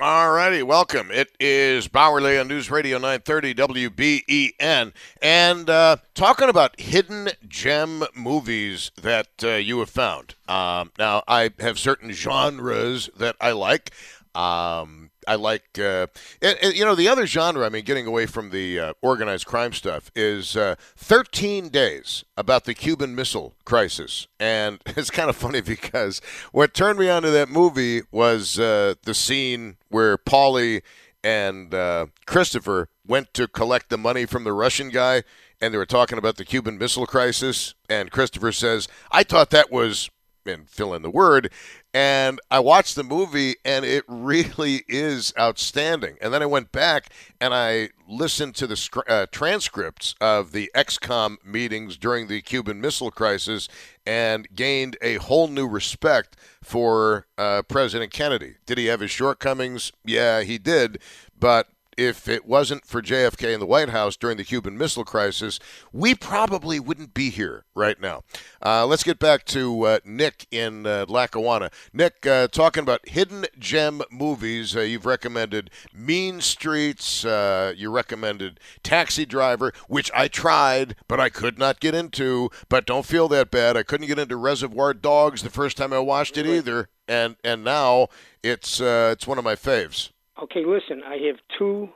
All 0.00 0.30
righty, 0.30 0.62
welcome. 0.62 1.10
It 1.10 1.34
is 1.40 1.88
Bauerle 1.88 2.40
on 2.40 2.46
News 2.46 2.70
Radio 2.70 2.98
930 2.98 3.54
WBEN. 3.54 4.92
And 5.20 5.68
uh, 5.68 5.96
talking 6.14 6.48
about 6.48 6.78
hidden 6.78 7.30
gem 7.48 8.04
movies 8.14 8.92
that 9.02 9.28
uh, 9.42 9.54
you 9.54 9.80
have 9.80 9.90
found. 9.90 10.36
Um, 10.46 10.92
now, 11.00 11.24
I 11.26 11.50
have 11.58 11.80
certain 11.80 12.12
genres 12.12 13.10
that 13.16 13.34
I 13.40 13.50
like. 13.52 13.90
Um, 14.36 15.10
I 15.28 15.34
like, 15.34 15.78
uh, 15.78 16.06
and, 16.40 16.58
and, 16.62 16.74
you 16.74 16.86
know, 16.86 16.94
the 16.94 17.06
other 17.06 17.26
genre. 17.26 17.66
I 17.66 17.68
mean, 17.68 17.84
getting 17.84 18.06
away 18.06 18.24
from 18.24 18.48
the 18.48 18.80
uh, 18.80 18.92
organized 19.02 19.44
crime 19.46 19.74
stuff 19.74 20.10
is 20.16 20.56
uh, 20.56 20.76
13 20.96 21.68
Days 21.68 22.24
about 22.34 22.64
the 22.64 22.72
Cuban 22.72 23.14
Missile 23.14 23.54
Crisis, 23.66 24.26
and 24.40 24.80
it's 24.86 25.10
kind 25.10 25.28
of 25.28 25.36
funny 25.36 25.60
because 25.60 26.22
what 26.50 26.72
turned 26.72 26.98
me 26.98 27.10
on 27.10 27.22
to 27.22 27.30
that 27.30 27.50
movie 27.50 28.02
was 28.10 28.58
uh, 28.58 28.94
the 29.02 29.12
scene 29.12 29.76
where 29.90 30.16
Paulie 30.16 30.80
and 31.22 31.74
uh, 31.74 32.06
Christopher 32.26 32.88
went 33.06 33.34
to 33.34 33.46
collect 33.46 33.90
the 33.90 33.98
money 33.98 34.24
from 34.24 34.44
the 34.44 34.52
Russian 34.54 34.88
guy, 34.88 35.24
and 35.60 35.74
they 35.74 35.78
were 35.78 35.84
talking 35.84 36.16
about 36.16 36.36
the 36.36 36.44
Cuban 36.46 36.78
Missile 36.78 37.06
Crisis, 37.06 37.74
and 37.90 38.10
Christopher 38.10 38.50
says, 38.50 38.88
"I 39.12 39.22
thought 39.24 39.50
that 39.50 39.70
was." 39.70 40.08
And 40.46 40.66
fill 40.66 40.94
in 40.94 41.02
the 41.02 41.10
word 41.10 41.52
and 41.98 42.38
I 42.48 42.60
watched 42.60 42.94
the 42.94 43.02
movie, 43.02 43.56
and 43.64 43.84
it 43.84 44.04
really 44.06 44.84
is 44.86 45.34
outstanding. 45.36 46.16
And 46.20 46.32
then 46.32 46.44
I 46.44 46.46
went 46.46 46.70
back 46.70 47.12
and 47.40 47.52
I 47.52 47.88
listened 48.06 48.54
to 48.54 48.68
the 48.68 49.02
uh, 49.08 49.26
transcripts 49.32 50.14
of 50.20 50.52
the 50.52 50.70
ExComm 50.76 51.44
meetings 51.44 51.96
during 51.96 52.28
the 52.28 52.40
Cuban 52.40 52.80
Missile 52.80 53.10
Crisis 53.10 53.66
and 54.06 54.46
gained 54.54 54.96
a 55.02 55.16
whole 55.16 55.48
new 55.48 55.66
respect 55.66 56.36
for 56.62 57.26
uh, 57.36 57.62
President 57.62 58.12
Kennedy. 58.12 58.58
Did 58.64 58.78
he 58.78 58.86
have 58.86 59.00
his 59.00 59.10
shortcomings? 59.10 59.90
Yeah, 60.04 60.42
he 60.42 60.56
did. 60.56 61.00
But 61.36 61.66
if 61.98 62.28
it 62.28 62.46
wasn't 62.46 62.86
for 62.86 63.02
JFK 63.02 63.52
in 63.52 63.58
the 63.58 63.66
White 63.66 63.88
House 63.88 64.16
during 64.16 64.36
the 64.36 64.44
Cuban 64.44 64.78
Missile 64.78 65.04
Crisis, 65.04 65.58
we 65.92 66.14
probably 66.14 66.78
wouldn't 66.78 67.12
be 67.12 67.28
here 67.28 67.64
right 67.74 68.00
now. 68.00 68.22
Uh, 68.64 68.86
let's 68.86 69.02
get 69.02 69.18
back 69.18 69.44
to 69.46 69.82
uh, 69.82 69.98
Nick 70.04 70.46
in 70.52 70.86
uh, 70.86 71.06
Lackawanna. 71.08 71.70
Nick, 71.92 72.24
uh, 72.24 72.46
talking 72.46 72.84
about 72.84 73.08
hidden 73.08 73.46
gem 73.58 74.02
movies, 74.12 74.76
uh, 74.76 74.80
you've 74.80 75.06
recommended 75.06 75.70
Mean 75.92 76.40
Streets, 76.40 77.24
uh, 77.24 77.74
you 77.76 77.90
recommended 77.90 78.60
Taxi 78.84 79.26
Driver, 79.26 79.72
which 79.88 80.08
I 80.14 80.28
tried, 80.28 80.94
but 81.08 81.18
I 81.18 81.28
could 81.28 81.58
not 81.58 81.80
get 81.80 81.96
into. 81.96 82.48
But 82.68 82.86
don't 82.86 83.06
feel 83.06 83.26
that 83.28 83.50
bad. 83.50 83.76
I 83.76 83.82
couldn't 83.82 84.06
get 84.06 84.20
into 84.20 84.36
Reservoir 84.36 84.94
Dogs 84.94 85.42
the 85.42 85.50
first 85.50 85.76
time 85.76 85.92
I 85.92 85.98
watched 85.98 86.38
it 86.38 86.46
either, 86.46 86.90
and 87.08 87.34
and 87.42 87.64
now 87.64 88.06
it's 88.44 88.80
it's 88.80 89.26
one 89.26 89.38
of 89.38 89.44
my 89.44 89.56
faves. 89.56 90.10
Okay, 90.40 90.64
listen, 90.64 91.02
I 91.04 91.16
have 91.26 91.36
two 91.58 91.88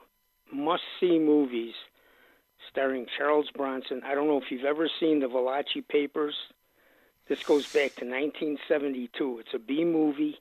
must 0.52 0.82
see 1.00 1.18
movies 1.18 1.74
starring 2.70 3.06
Charles 3.18 3.48
Bronson. 3.54 4.02
I 4.04 4.14
don't 4.14 4.26
know 4.26 4.38
if 4.38 4.50
you've 4.50 4.64
ever 4.64 4.88
seen 5.00 5.20
the 5.20 5.26
Valachi 5.26 5.86
Papers. 5.86 6.34
This 7.28 7.42
goes 7.42 7.64
back 7.64 7.94
to 7.96 8.04
1972. 8.04 9.38
It's 9.40 9.54
a 9.54 9.58
B 9.58 9.84
movie, 9.84 10.36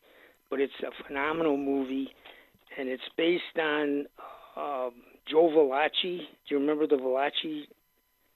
but 0.49 0.59
it's 0.59 0.73
a 0.81 1.03
phenomenal 1.05 1.57
movie, 1.57 2.13
and 2.77 2.89
it's 2.89 3.03
based 3.17 3.57
on 3.59 4.05
uh, 4.57 4.89
Joe 5.25 5.49
Valachi. 5.49 6.19
Do 6.19 6.25
you 6.47 6.59
remember 6.59 6.87
the 6.87 6.97
Valachi? 6.97 7.67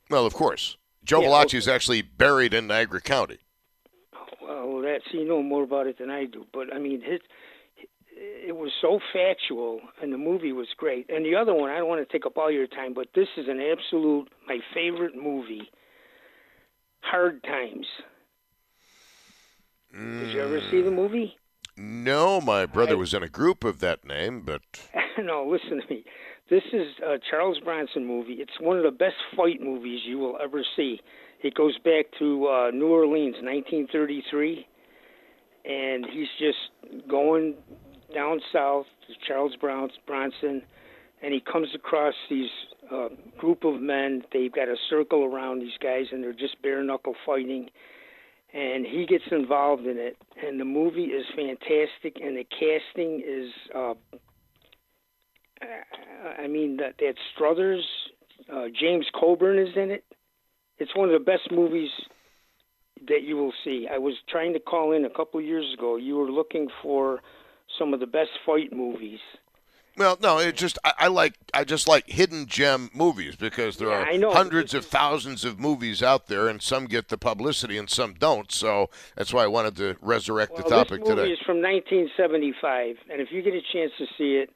Well, 0.10 0.26
of 0.26 0.34
course. 0.34 0.78
Joe 1.04 1.22
yeah, 1.22 1.30
Valachi 1.30 1.56
is 1.56 1.68
actually 1.68 2.02
buried 2.02 2.54
in 2.54 2.68
Niagara 2.68 3.02
County. 3.02 3.40
Well, 4.42 4.82
that's 4.82 5.06
you 5.12 5.28
know 5.28 5.42
more 5.42 5.64
about 5.64 5.88
it 5.88 5.98
than 5.98 6.10
I 6.10 6.26
do, 6.26 6.46
but 6.54 6.74
I 6.74 6.80
mean 6.80 7.02
his 7.02 7.20
it 8.48 8.56
was 8.56 8.72
so 8.82 9.00
factual, 9.14 9.82
and 10.02 10.12
the 10.12 10.18
movie 10.18 10.52
was 10.52 10.68
great. 10.78 11.10
And 11.10 11.26
the 11.26 11.36
other 11.36 11.54
one, 11.54 11.70
I 11.70 11.78
don't 11.78 11.88
want 11.88 12.08
to 12.08 12.12
take 12.12 12.26
up 12.26 12.38
all 12.38 12.52
your 12.52 12.68
time, 12.68 12.94
but 12.94 13.08
this 13.16 13.28
is 13.38 13.48
an 13.48 13.60
absolute 13.60 14.30
my 14.48 14.60
favorite 14.74 15.16
movie. 15.16 15.70
Hard 17.02 17.44
Times. 17.44 17.86
Mm. 19.96 20.20
Did 20.20 20.34
you 20.34 20.42
ever 20.42 20.62
see 20.72 20.82
the 20.82 20.92
movie? 20.92 21.36
No, 21.78 22.42
my 22.42 22.66
brother 22.66 22.94
I, 22.94 22.96
was 22.96 23.14
in 23.14 23.22
a 23.22 23.30
group 23.30 23.64
of 23.64 23.80
that 23.80 24.06
name, 24.06 24.42
but 24.42 24.62
no. 25.20 25.46
Listen 25.48 25.82
to 25.82 25.94
me. 25.94 26.06
This 26.50 26.64
is 26.74 26.88
a 27.04 27.18
Charles 27.30 27.60
Bronson 27.60 28.06
movie. 28.06 28.34
It's 28.34 28.60
one 28.60 28.78
of 28.78 28.84
the 28.84 28.92
best 28.92 29.16
fight 29.36 29.62
movies 29.62 30.02
you 30.06 30.20
will 30.20 30.38
ever 30.42 30.64
see. 30.76 31.00
It 31.42 31.56
goes 31.56 31.78
back 31.80 32.06
to 32.20 32.48
uh, 32.48 32.72
New 32.72 32.88
Orleans, 32.88 33.36
1933, 33.42 34.68
and 35.66 36.06
he's 36.12 36.28
just 36.40 37.08
going 37.10 37.56
down 38.14 38.40
south 38.52 38.86
to 39.08 39.14
Charles 39.28 39.54
Bronson, 39.56 40.62
and 41.22 41.34
he 41.34 41.40
comes 41.40 41.70
across 41.74 42.14
these 42.30 42.50
uh, 42.92 43.10
group 43.38 43.64
of 43.64 43.82
men. 43.82 44.24
They've 44.32 44.52
got 44.52 44.68
a 44.68 44.76
circle 44.90 45.24
around 45.24 45.60
these 45.60 45.78
guys, 45.82 46.06
and 46.12 46.24
they're 46.24 46.34
just 46.34 46.62
bare 46.62 46.84
knuckle 46.84 47.16
fighting. 47.26 47.70
And 48.54 48.86
he 48.86 49.06
gets 49.06 49.26
involved 49.32 49.86
in 49.86 49.98
it, 49.98 50.18
and 50.42 50.60
the 50.60 50.66
movie 50.66 51.06
is 51.06 51.26
fantastic, 51.36 52.22
and 52.24 52.38
the 52.38 52.46
casting 52.46 53.22
is. 53.26 53.52
Uh, 53.74 53.94
I 56.38 56.48
mean, 56.48 56.78
that, 56.78 56.96
that 57.00 57.16
Struthers, 57.34 57.84
uh, 58.54 58.66
James 58.80 59.06
Coburn 59.20 59.58
is 59.58 59.76
in 59.76 59.90
it. 59.90 60.04
It's 60.78 60.96
one 60.96 61.10
of 61.10 61.14
the 61.14 61.26
best 61.26 61.50
movies 61.52 61.90
that 63.08 63.24
you 63.24 63.38
will 63.38 63.54
see. 63.64 63.88
I 63.92 63.98
was 63.98 64.14
trying 64.30 64.54
to 64.54 64.60
call 64.60 64.92
in 64.92 65.06
a 65.06 65.10
couple 65.10 65.40
of 65.40 65.46
years 65.46 65.66
ago. 65.74 65.96
You 65.96 66.18
were 66.18 66.30
looking 66.30 66.68
for 66.82 67.22
some 67.78 67.94
of 67.94 68.00
the 68.00 68.08
best 68.08 68.32
fight 68.46 68.74
movies. 68.74 69.20
Well, 69.98 70.18
no, 70.22 70.40
it 70.40 70.58
just 70.58 70.78
I, 70.84 70.94
I, 71.00 71.08
like 71.08 71.36
I 71.54 71.64
just 71.64 71.88
like 71.88 72.10
hidden 72.10 72.48
gem 72.48 72.90
movies 72.94 73.36
because 73.38 73.78
there 73.78 73.90
yeah, 73.90 74.28
are 74.28 74.34
hundreds 74.34 74.74
of 74.74 74.86
thousands 74.86 75.46
of 75.46 75.58
movies 75.58 76.04
out 76.04 76.28
there, 76.28 76.50
and 76.50 76.62
some 76.62 76.86
get 76.86 77.08
the 77.08 77.18
publicity 77.18 77.78
and 77.78 77.90
some 77.90 78.14
don't. 78.14 78.52
So 78.52 78.90
that's 79.16 79.34
why 79.34 79.46
I 79.46 79.48
wanted 79.48 79.78
to 79.78 79.96
resurrect 80.02 80.54
well, 80.54 80.64
the 80.64 80.70
topic 80.70 81.00
this 81.00 81.10
movie 81.10 81.22
today. 81.22 81.32
is 81.32 81.40
from 81.46 81.62
1975, 81.62 82.98
and 83.10 83.22
if 83.22 83.30
you 83.32 83.42
get 83.42 83.54
a 83.54 83.62
chance 83.72 83.92
to 83.98 84.06
see 84.18 84.36
it, 84.36 84.50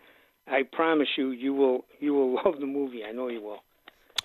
I 0.45 0.63
promise 0.63 1.07
you, 1.17 1.29
you 1.31 1.53
will 1.53 1.85
you 1.99 2.13
will 2.13 2.35
love 2.45 2.59
the 2.59 2.67
movie. 2.67 3.05
I 3.05 3.11
know 3.11 3.29
you 3.29 3.41
will. 3.41 3.63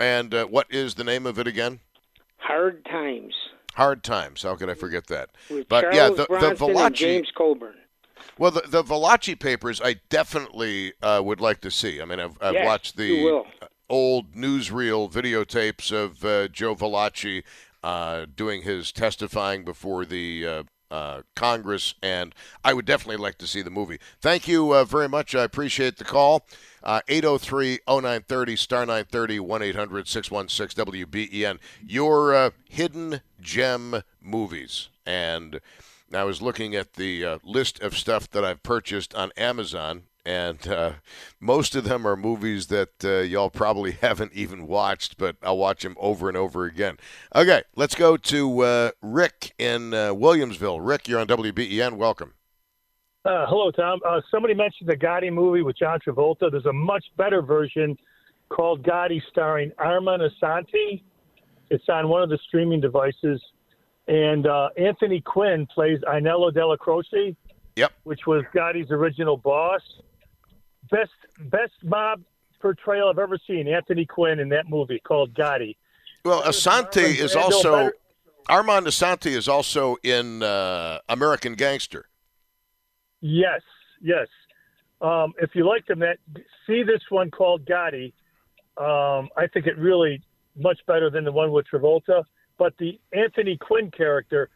And 0.01 0.35
uh, 0.35 0.47
what 0.47 0.67
is 0.71 0.95
the 0.95 1.05
name 1.05 1.27
of 1.27 1.39
it 1.39 1.47
again? 1.47 1.79
Hard 2.39 2.85
Times. 2.85 3.35
Hard 3.75 4.03
Times. 4.03 4.43
How 4.43 4.57
could 4.57 4.69
I 4.69 4.75
forget 4.75 5.07
that? 5.07 5.31
With 5.49 5.69
but 5.69 5.83
Charles 5.83 5.97
yeah, 5.97 6.09
the, 6.11 6.27
Bronson 6.27 6.51
the 6.51 6.75
Valachi, 6.75 6.95
James 6.95 7.29
Coburn. 7.37 7.75
Well, 8.39 8.51
the, 8.51 8.63
the 8.67 8.83
Valachi 8.83 9.39
papers, 9.39 9.81
I 9.83 9.97
definitely 10.09 10.93
uh, 11.03 11.23
would 11.25 11.41
like 11.41 11.61
to 11.63 11.71
see. 11.71 12.01
I 12.01 12.05
mean, 12.05 12.21
I've, 12.21 12.37
I've 12.41 12.55
yes, 12.55 12.67
watched 12.67 12.97
the 12.97 13.45
old 13.89 14.35
newsreel 14.35 15.11
videotapes 15.11 15.93
of 15.93 16.25
uh, 16.25 16.49
Joe 16.49 16.75
Valachi 16.75 17.43
uh, 17.83 18.27
doing 18.35 18.63
his 18.63 18.93
testifying 18.93 19.65
before 19.65 20.05
the 20.05 20.47
uh, 20.47 20.63
uh, 20.91 21.23
Congress, 21.35 21.95
and 22.03 22.35
I 22.65 22.73
would 22.73 22.87
definitely 22.87 23.23
like 23.23 23.39
to 23.39 23.47
see 23.47 23.63
the 23.63 23.71
movie. 23.71 23.99
Thank 24.21 24.49
you 24.49 24.73
uh, 24.73 24.85
very 24.85 25.09
much. 25.09 25.35
I 25.35 25.45
appreciate 25.45 25.99
the 25.99 26.05
call. 26.05 26.47
803 26.87 27.79
0930 27.89 28.57
star 28.57 28.81
930 28.81 29.41
1 29.41 29.63
800 29.63 30.09
616 30.09 30.85
WBEN. 30.85 31.59
Your 31.87 32.53
hidden 32.69 33.21
gem 33.41 34.03
movies. 34.21 34.89
And 35.07 35.61
I 36.15 36.25
was 36.25 36.41
looking 36.41 36.75
at 36.75 36.95
the 36.95 37.25
uh, 37.25 37.39
list 37.43 37.81
of 37.81 37.97
stuff 37.97 38.31
that 38.31 38.45
I've 38.45 38.63
purchased 38.63 39.15
on 39.15 39.33
Amazon, 39.37 40.05
and 40.25 40.67
uh, 40.67 40.93
most 41.41 41.75
of 41.75 41.85
them 41.85 42.07
are 42.07 42.17
movies 42.17 42.69
that 42.69 43.05
uh, 43.05 43.21
y'all 43.21 43.51
probably 43.51 43.93
haven't 44.01 44.33
even 44.33 44.67
watched, 44.67 45.17
but 45.17 45.37
I'll 45.43 45.59
watch 45.59 45.83
them 45.83 45.97
over 45.99 46.29
and 46.29 46.37
over 46.37 46.65
again. 46.65 46.99
Okay, 47.35 47.63
let's 47.77 47.95
go 47.95 48.17
to 48.17 48.61
uh, 48.61 48.91
Rick 49.03 49.53
in 49.59 49.93
uh, 49.93 50.15
Williamsville. 50.15 50.79
Rick, 50.81 51.09
you're 51.09 51.21
on 51.21 51.27
WBEN. 51.27 51.97
Welcome. 51.97 52.35
Uh, 53.25 53.47
hello, 53.47 53.71
Tom. 53.71 54.01
Somebody 54.31 54.55
mentioned 54.55 54.89
the 54.89 54.97
Gotti 54.97 55.33
movie 55.33 55.63
with 55.63 55.79
John 55.79 55.99
Travolta. 56.07 56.51
There's 56.51 56.67
a 56.67 56.73
much 56.73 57.05
better 57.17 57.41
version 57.41 57.97
called 58.51 58.83
Gotti 58.83 59.21
starring 59.31 59.73
Armand 59.79 60.23
Assante. 60.23 61.03
It's 61.71 61.89
on 61.89 62.09
one 62.09 62.23
of 62.23 62.29
the 62.29 62.39
streaming 62.47 62.81
devices. 62.81 63.41
And 64.07 64.47
uh, 64.47 64.69
Anthony 64.77 65.21
Quinn 65.21 65.67
plays 65.67 65.99
Aniello 66.01 66.53
Dellacroce, 66.53 67.35
Yep. 67.77 67.93
which 68.05 68.27
was 68.27 68.45
Gotti's 68.55 68.91
original 68.91 69.37
boss. 69.37 69.81
Best 70.91 71.11
best 71.51 71.73
mob 71.83 72.23
portrayal 72.61 73.09
I've 73.09 73.19
ever 73.19 73.39
seen. 73.47 73.67
Anthony 73.67 74.05
Quinn 74.07 74.39
in 74.39 74.49
that 74.51 74.69
movie 74.69 75.01
called 75.01 75.35
Gotti. 75.35 75.77
Well, 76.25 76.43
Assante 76.43 77.03
is 77.03 77.35
also 77.35 77.73
better- 77.73 77.97
Armand 78.49 78.87
Assante 78.87 79.31
is 79.31 79.49
also 79.49 79.97
in 80.03 80.43
uh, 80.43 80.99
American 81.09 81.55
Gangster. 81.55 82.07
Yes, 83.21 83.63
yes. 84.03 84.29
Um, 85.01 85.33
if 85.41 85.51
you 85.55 85.67
like 85.67 85.87
them, 85.87 85.99
that 86.01 86.19
see 86.67 86.83
this 86.83 87.01
one 87.09 87.31
called 87.31 87.65
Gotti. 87.65 88.13
Um, 88.77 89.29
I 89.37 89.47
think 89.53 89.67
it 89.67 89.79
really 89.79 90.23
much 90.57 90.79
better 90.87 91.09
than 91.11 91.25
the 91.25 91.33
one 91.33 91.51
with 91.53 91.67
Travolta. 91.73 92.25
But 92.59 92.75
the 92.79 92.99
Anthony 93.13 93.57
Quinn 93.57 93.91
character, 93.91 94.49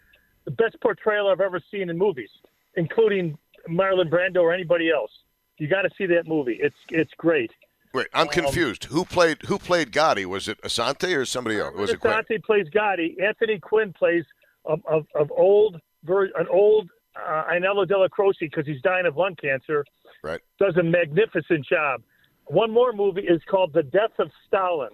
the 0.45 0.50
best 0.50 0.81
portrayal 0.81 1.29
I've 1.29 1.41
ever 1.41 1.61
seen 1.71 1.91
in 1.91 1.99
movies, 1.99 2.31
including 2.77 3.37
Marlon 3.69 4.09
Brando 4.09 4.43
or 4.43 4.53
anybody 4.53 4.91
else. 4.91 5.11
You 5.59 5.69
got 5.69 5.83
to 5.83 5.91
see 5.99 6.06
that 6.06 6.27
movie. 6.27 6.59
It's 6.61 6.77
it's 6.91 7.11
great. 7.17 7.50
Wait, 7.95 8.06
Um, 8.15 8.23
I'm 8.23 8.29
confused. 8.29 8.85
Who 8.85 9.05
played 9.05 9.43
Who 9.43 9.59
played 9.59 9.93
Gotti? 9.93 10.25
Was 10.25 10.47
it 10.49 10.61
Assante 10.62 11.17
or 11.17 11.25
somebody 11.25 11.59
else? 11.59 11.75
Was 11.75 11.91
it 11.91 12.00
Assante 12.00 12.43
plays 12.45 12.67
Gotti. 12.69 13.21
Anthony 13.21 13.59
Quinn 13.59 13.93
plays 13.93 14.25
of 14.65 14.81
of, 14.87 15.06
of 15.15 15.31
old 15.33 15.81
an 16.06 16.47
old 16.51 16.89
uh, 17.17 17.44
Aniello 17.51 17.85
Dellacroce 17.87 18.35
because 18.41 18.67
he's 18.67 18.81
dying 18.83 19.06
of 19.06 19.17
lung 19.17 19.35
cancer. 19.35 19.85
Right. 20.23 20.41
Does 20.61 20.77
a 20.77 20.83
magnificent 20.83 21.67
job. 21.67 22.03
One 22.47 22.71
more 22.71 22.93
movie 22.93 23.23
is 23.23 23.43
called 23.51 23.73
The 23.73 23.83
Death 23.83 24.19
of 24.19 24.31
Stalin. 24.47 24.91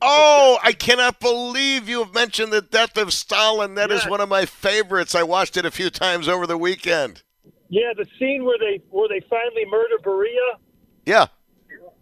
Oh, 0.00 0.58
I 0.62 0.72
cannot 0.72 1.18
believe 1.20 1.88
you 1.88 1.98
have 2.04 2.14
mentioned 2.14 2.52
the 2.52 2.62
death 2.62 2.96
of 2.96 3.12
Stalin. 3.12 3.74
That 3.74 3.90
is 3.90 4.02
Yes. 4.02 4.10
one 4.10 4.20
of 4.20 4.28
my 4.28 4.44
favorites. 4.46 5.14
I 5.14 5.22
watched 5.24 5.56
it 5.56 5.64
a 5.64 5.70
few 5.70 5.90
times 5.90 6.28
over 6.28 6.46
the 6.46 6.56
weekend. 6.58 7.22
Yeah, 7.68 7.92
the 7.96 8.06
scene 8.18 8.44
where 8.44 8.58
they 8.58 8.80
where 8.90 9.08
they 9.08 9.20
finally 9.28 9.64
murder 9.66 9.96
Beria, 10.02 10.58
Yeah. 11.04 11.26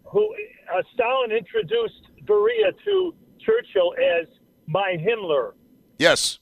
who 0.05 0.33
uh, 0.73 0.81
Stalin 0.93 1.31
introduced 1.31 2.03
Beria 2.25 2.71
to 2.85 3.15
Churchill 3.39 3.93
as 4.21 4.27
my 4.67 4.95
Himmler. 4.97 5.53
Yes. 5.97 6.39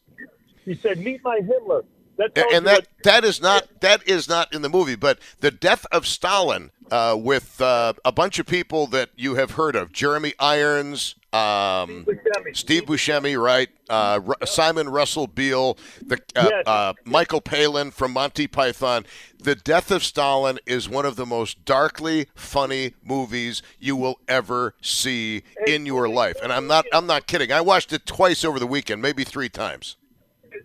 He 0.65 0.75
said, 0.75 0.99
"Meet 0.99 1.23
my 1.23 1.39
Himmler." 1.39 1.83
That 2.17 2.37
And 2.53 2.65
that 2.65 2.79
what- 2.79 2.87
that 3.03 3.23
is 3.25 3.41
not 3.41 3.81
that 3.81 4.07
is 4.07 4.27
not 4.29 4.53
in 4.53 4.61
the 4.61 4.69
movie, 4.69 4.95
but 4.95 5.19
the 5.41 5.51
death 5.51 5.85
of 5.91 6.05
Stalin 6.07 6.71
uh, 6.91 7.15
with 7.19 7.59
uh, 7.61 7.93
a 8.05 8.11
bunch 8.11 8.39
of 8.39 8.45
people 8.45 8.87
that 8.87 9.09
you 9.15 9.35
have 9.35 9.51
heard 9.51 9.75
of: 9.75 9.91
Jeremy 9.91 10.33
Irons, 10.39 11.15
um, 11.35 12.05
Buscemi. 12.05 12.55
Steve 12.55 12.83
Buscemi, 12.85 13.41
right? 13.41 13.69
Uh, 13.89 14.19
Simon 14.45 14.89
Russell 14.89 15.27
Beale, 15.27 15.77
the 16.05 16.15
uh, 16.35 16.49
Yes. 16.51 16.63
uh, 16.65 16.93
Michael 17.03 17.41
Palin 17.41 17.91
from 17.91 18.13
Monty 18.13 18.47
Python. 18.47 19.05
The 19.37 19.55
Death 19.55 19.91
of 19.91 20.03
Stalin 20.03 20.59
is 20.65 20.87
one 20.89 21.05
of 21.05 21.15
the 21.17 21.25
most 21.25 21.65
darkly 21.65 22.27
funny 22.35 22.93
movies 23.03 23.61
you 23.79 23.95
will 23.95 24.19
ever 24.27 24.73
see 24.81 25.43
in 25.67 25.85
your 25.85 26.07
life, 26.09 26.37
and 26.41 26.51
I'm 26.51 26.67
not 26.67 26.85
I'm 26.93 27.05
not 27.05 27.27
kidding. 27.27 27.51
I 27.51 27.61
watched 27.61 27.93
it 27.93 28.05
twice 28.05 28.43
over 28.43 28.57
the 28.59 28.67
weekend, 28.67 29.01
maybe 29.01 29.23
three 29.23 29.49
times. 29.49 29.97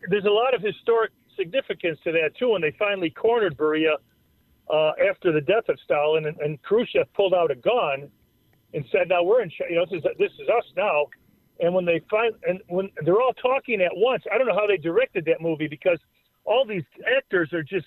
there's 0.08 0.24
a 0.24 0.30
lot 0.30 0.54
of 0.54 0.62
historic 0.62 1.10
significance 1.36 1.98
to 2.04 2.12
that 2.12 2.30
too. 2.38 2.50
When 2.50 2.62
they 2.62 2.74
finally 2.78 3.10
cornered 3.10 3.56
Beria 3.56 3.94
uh, 4.72 4.92
after 5.10 5.32
the 5.32 5.40
death 5.40 5.68
of 5.68 5.78
Stalin, 5.84 6.26
and, 6.26 6.38
and 6.40 6.62
Khrushchev 6.62 7.12
pulled 7.14 7.34
out 7.34 7.50
a 7.50 7.54
gun 7.56 8.08
and 8.74 8.84
said, 8.92 9.08
"Now 9.08 9.22
we're 9.22 9.42
in. 9.42 9.50
You 9.68 9.76
know, 9.76 9.86
this 9.86 9.98
is 9.98 10.04
this 10.18 10.32
is 10.32 10.48
us 10.48 10.64
now." 10.76 11.06
And 11.60 11.74
when 11.74 11.84
they 11.84 12.00
find 12.10 12.34
and 12.46 12.60
when 12.68 12.90
they're 13.04 13.20
all 13.20 13.34
talking 13.34 13.80
at 13.80 13.92
once, 13.94 14.24
I 14.32 14.38
don't 14.38 14.46
know 14.46 14.54
how 14.54 14.66
they 14.66 14.76
directed 14.76 15.24
that 15.26 15.40
movie 15.40 15.68
because 15.68 15.98
all 16.44 16.64
these 16.64 16.84
actors 17.16 17.52
are 17.52 17.62
just 17.62 17.86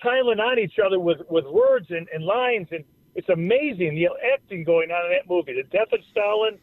piling 0.00 0.40
on 0.40 0.58
each 0.58 0.78
other 0.84 0.98
with 0.98 1.18
with 1.28 1.44
words 1.46 1.86
and, 1.90 2.08
and 2.12 2.24
lines, 2.24 2.68
and 2.70 2.84
it's 3.14 3.28
amazing 3.28 3.94
the 3.94 4.08
acting 4.32 4.64
going 4.64 4.90
on 4.90 5.06
in 5.06 5.12
that 5.12 5.28
movie. 5.28 5.54
The 5.54 5.68
death 5.76 5.92
of 5.92 6.00
Stalin 6.10 6.58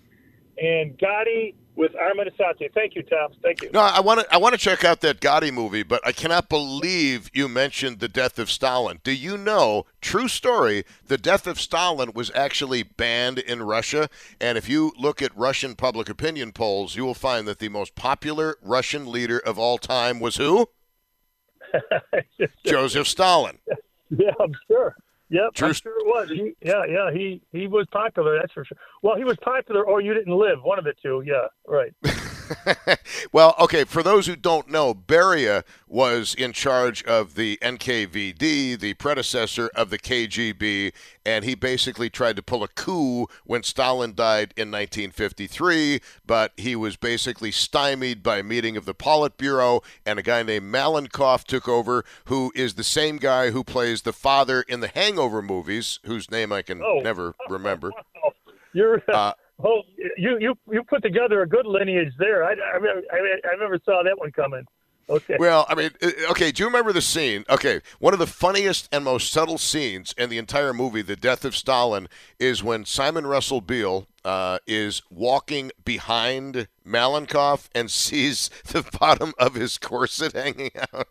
and 0.57 0.97
Gotti 0.97 1.53
with 1.75 1.92
Armand 1.95 2.30
Assante. 2.30 2.71
Thank 2.74 2.95
you, 2.95 3.04
Tom. 3.04 3.31
Thank 3.42 3.62
you. 3.62 3.69
No, 3.74 3.80
I 3.80 4.00
want 4.01 4.21
to 4.21 4.33
I 4.33 4.38
want 4.38 4.54
to 4.54 4.60
check 4.60 4.83
out 4.83 5.01
that 5.01 5.21
Gotti 5.21 5.54
movie, 5.54 5.83
but 5.83 6.06
I 6.06 6.12
cannot 6.12 6.50
believe 6.50 7.30
you 7.33 7.48
mentioned 7.48 8.00
the 8.00 8.07
death 8.07 8.38
of 8.38 8.50
Stalin. 8.51 9.00
Do 9.04 9.12
you 9.12 9.38
know? 9.38 9.86
True 10.01 10.27
story. 10.27 10.83
The 11.07 11.18
death 11.18 11.48
of 11.48 11.60
Stalin 11.60 12.12
was 12.13 12.31
actually 12.36 12.83
banned 12.83 13.39
in 13.39 13.63
Russia, 13.63 14.10
and 14.42 14.57
if 14.57 14.68
you 14.68 14.94
look 14.98 15.21
at 15.21 15.36
Russian 15.38 15.75
public 15.75 16.10
opinion 16.10 16.51
polls, 16.51 16.95
you 16.95 17.06
will 17.06 17.13
find 17.13 17.48
that 17.48 17.60
the 17.60 17.69
most 17.69 17.95
popular 17.95 18.57
Russian 18.62 19.12
leader 19.12 19.39
of 19.39 19.57
all 19.57 19.77
time 19.77 20.19
was 20.19 20.36
who? 20.36 20.69
Joseph 22.66 23.07
Stalin. 23.07 23.60
Yeah, 24.12 24.31
I'm 24.39 24.54
sure. 24.68 24.95
Yep, 25.30 25.54
True 25.54 25.68
I'm 25.68 25.74
sure 25.74 26.00
it 26.00 26.06
was. 26.06 26.30
He, 26.30 26.54
yeah, 26.62 26.86
yeah, 26.86 27.12
he 27.12 27.42
he 27.52 27.68
was 27.68 27.86
popular. 27.92 28.40
That's 28.40 28.52
for 28.52 28.66
sure. 28.66 28.78
Well, 29.04 29.16
he 29.16 29.24
was 29.24 29.38
popular, 29.42 29.86
or 29.86 30.02
you 30.02 30.14
didn't 30.14 30.36
live. 30.36 30.64
One 30.64 30.80
of 30.80 30.86
the 30.86 30.94
two. 31.02 31.24
Yeah, 31.26 31.48
right. 31.68 31.94
well, 33.31 33.56
okay, 33.60 33.84
for 33.84 34.04
those 34.04 34.25
who 34.28 34.36
don't 34.36 34.69
know, 34.69 34.94
Beria 34.94 35.63
was 35.88 36.34
in 36.36 36.54
charge 36.54 37.04
of 37.04 37.36
the 37.36 37.57
NKVD, 37.62 38.80
the 38.80 38.94
predecessor 38.96 39.69
of 39.75 39.90
the 39.90 39.98
KGB, 40.00 40.94
and 41.25 41.44
he 41.46 41.56
basically 41.56 42.10
tried 42.10 42.36
to 42.36 42.42
pull 42.44 42.63
a 42.63 42.68
coup 42.68 43.28
when 43.46 43.63
Stalin 43.63 44.13
died 44.16 44.54
in 44.57 44.72
1953, 44.72 46.00
but 46.25 46.54
he 46.57 46.75
was 46.75 46.96
basically 46.96 47.51
stymied 47.51 48.22
by 48.24 48.38
a 48.38 48.44
meeting 48.44 48.78
of 48.78 48.86
the 48.86 48.94
Politburo, 48.95 49.84
and 50.06 50.19
a 50.19 50.24
guy 50.24 50.44
named 50.44 50.72
Malenkov 50.74 51.44
took 51.44 51.68
over, 51.68 52.04
who 52.25 52.52
is 52.56 52.75
the 52.75 52.84
same 52.84 53.18
guy 53.18 53.52
who 53.52 53.63
plays 53.63 54.04
the 54.04 54.13
father 54.13 54.62
in 54.68 54.80
the 54.80 54.88
Hangover 54.88 55.42
movies, 55.42 56.00
whose 56.06 56.30
name 56.31 56.52
I 56.52 56.62
can 56.62 56.81
Oh. 56.84 57.00
never 57.02 57.35
remember. 57.50 57.92
You're. 58.73 59.02
Uh, 59.07 59.33
oh, 59.63 59.81
you 60.18 60.37
you 60.39 60.56
you 60.71 60.83
put 60.83 61.01
together 61.04 61.42
a 61.42 61.47
good 61.47 61.66
lineage 61.66 62.13
there. 62.18 62.44
I 62.44 62.54
I, 62.54 62.78
I, 62.78 63.54
I 63.54 63.56
never 63.59 63.80
saw 63.85 64.04
that 64.04 64.18
one 64.18 64.31
coming. 64.31 64.66
Okay. 65.09 65.37
Well, 65.39 65.66
I 65.68 65.73
mean, 65.73 65.89
okay, 66.30 66.51
do 66.51 66.61
you 66.61 66.68
remember 66.68 66.94
the 66.94 67.01
scene? 67.01 67.44
Okay, 67.49 67.81
one 67.97 68.13
of 68.13 68.19
the 68.19 68.28
funniest 68.28 68.87
and 68.92 69.04
most 69.04 69.31
subtle 69.31 69.57
scenes 69.57 70.13
in 70.18 70.30
the 70.30 70.37
entire 70.37 70.71
movie, 70.71 71.01
The 71.01 71.16
Death 71.16 71.45
of 71.45 71.56
Stalin, 71.56 72.07
is 72.37 72.63
when 72.63 72.85
Simon 72.85 73.25
Russell 73.25 73.59
Beale 73.59 74.06
uh, 74.23 74.59
is 74.68 75.01
walking 75.09 75.71
behind 75.83 76.68
Malenkov 76.85 77.69
and 77.73 77.89
sees 77.92 78.51
the 78.68 78.85
bottom 78.99 79.33
of 79.39 79.56
his 79.56 79.80
corset 79.80 80.33
hanging 80.33 80.71
out. 80.94 81.07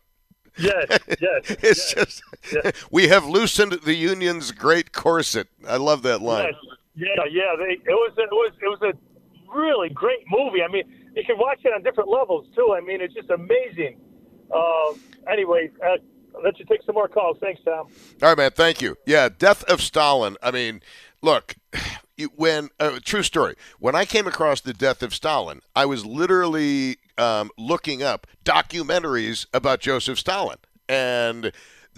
yes, 0.57 0.87
yes. 1.21 1.57
It's 1.61 1.95
yes, 1.97 2.23
just, 2.53 2.87
we 2.93 3.09
have 3.09 3.27
loosened 3.27 3.73
the 3.85 3.95
Union's 3.95 4.53
great 4.53 4.93
corset. 4.93 5.49
I 5.67 5.77
love 5.77 6.03
that 6.03 6.23
line. 6.23 6.53
yes. 6.53 6.77
Yeah, 6.99 7.25
yeah. 7.31 7.55
They, 7.57 7.75
it 7.75 7.95
was 7.95 8.13
it 8.19 8.31
was 8.31 8.53
it 8.61 8.67
was 8.67 8.83
a 8.83 9.57
really 9.57 9.89
great 9.89 10.25
movie. 10.29 10.63
I 10.63 10.69
mean, 10.69 10.83
you 11.15 11.23
can 11.25 11.39
watch 11.39 11.61
it 11.65 11.73
on 11.73 11.83
different 11.83 12.11
levels 12.11 12.47
too. 12.57 12.75
I 12.77 12.81
mean, 12.81 13.01
it's 13.01 13.15
just 13.15 13.31
amazing. 13.31 14.01
Uh, 14.53 14.95
anyway, 15.31 15.71
I'll 15.85 16.43
let 16.43 16.59
you 16.59 16.65
take 16.65 16.83
some 16.85 16.97
more 16.97 17.09
calls. 17.09 17.37
Thanks, 17.41 17.61
Tom. 17.65 17.87
All 18.23 18.29
right, 18.31 18.39
man. 18.39 18.51
Thank 18.51 18.83
you. 18.83 18.97
Yeah, 19.07 19.29
Death 19.29 19.63
of 19.65 19.81
Stalin. 19.81 20.37
I 20.43 20.51
mean, 20.51 20.83
look, 21.23 21.55
when 22.35 22.71
uh, 22.81 22.99
true 23.05 23.23
story. 23.23 23.55
When 23.79 23.95
I 23.95 24.05
came 24.05 24.27
across 24.27 24.61
the 24.61 24.73
Death 24.73 25.03
of 25.03 25.15
Stalin, 25.15 25.61
I 25.77 25.87
was 25.87 26.05
literally 26.05 26.99
um, 27.17 27.51
looking 27.57 28.03
up 28.03 28.27
documentaries 28.45 29.47
about 29.55 29.81
Joseph 29.81 30.19
Stalin, 30.19 30.59
and 30.89 31.53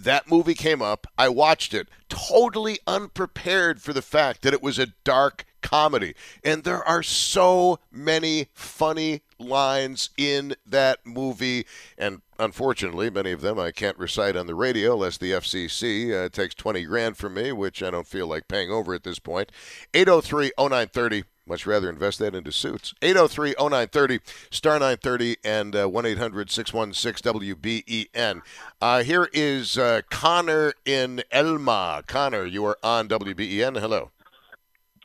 that 0.04 0.30
movie 0.30 0.54
came 0.54 0.82
up. 0.82 1.06
I 1.18 1.28
watched 1.28 1.74
it, 1.74 1.88
totally 2.08 2.78
unprepared 2.86 3.80
for 3.80 3.92
the 3.92 4.02
fact 4.02 4.42
that 4.42 4.54
it 4.54 4.62
was 4.62 4.78
a 4.78 4.88
dark 5.04 5.46
comedy, 5.62 6.14
and 6.42 6.64
there 6.64 6.82
are 6.84 7.02
so 7.02 7.78
many 7.92 8.48
funny 8.54 9.22
lines 9.38 10.10
in 10.16 10.54
that 10.66 11.00
movie, 11.04 11.66
and 11.98 12.22
unfortunately, 12.38 13.10
many 13.10 13.32
of 13.32 13.40
them 13.40 13.58
I 13.58 13.70
can't 13.70 13.98
recite 13.98 14.36
on 14.36 14.46
the 14.46 14.54
radio, 14.54 14.96
lest 14.96 15.20
the 15.20 15.32
FCC 15.32 16.26
uh, 16.26 16.28
takes 16.28 16.54
20 16.54 16.84
grand 16.84 17.16
from 17.16 17.34
me, 17.34 17.52
which 17.52 17.82
I 17.82 17.90
don't 17.90 18.06
feel 18.06 18.26
like 18.26 18.48
paying 18.48 18.70
over 18.70 18.94
at 18.94 19.04
this 19.04 19.18
point. 19.18 19.52
803 19.94 20.52
0930 20.58 21.24
Much 21.46 21.66
rather 21.66 21.88
invest 21.88 22.18
that 22.20 22.34
into 22.34 22.52
suits. 22.52 22.94
803 23.02 23.54
0930, 23.58 24.20
star 24.50 24.74
930, 24.74 25.36
and 25.42 25.74
uh, 25.74 25.88
1 25.88 26.06
800 26.06 26.50
616 26.50 27.32
WBEN. 27.32 28.42
Uh, 28.80 29.02
here 29.02 29.28
is 29.32 29.76
uh, 29.76 30.02
Connor 30.10 30.74
in 30.84 31.22
Elma. 31.32 32.04
Connor, 32.06 32.44
you 32.44 32.64
are 32.66 32.78
on 32.82 33.08
WBEN. 33.08 33.80
Hello. 33.80 34.10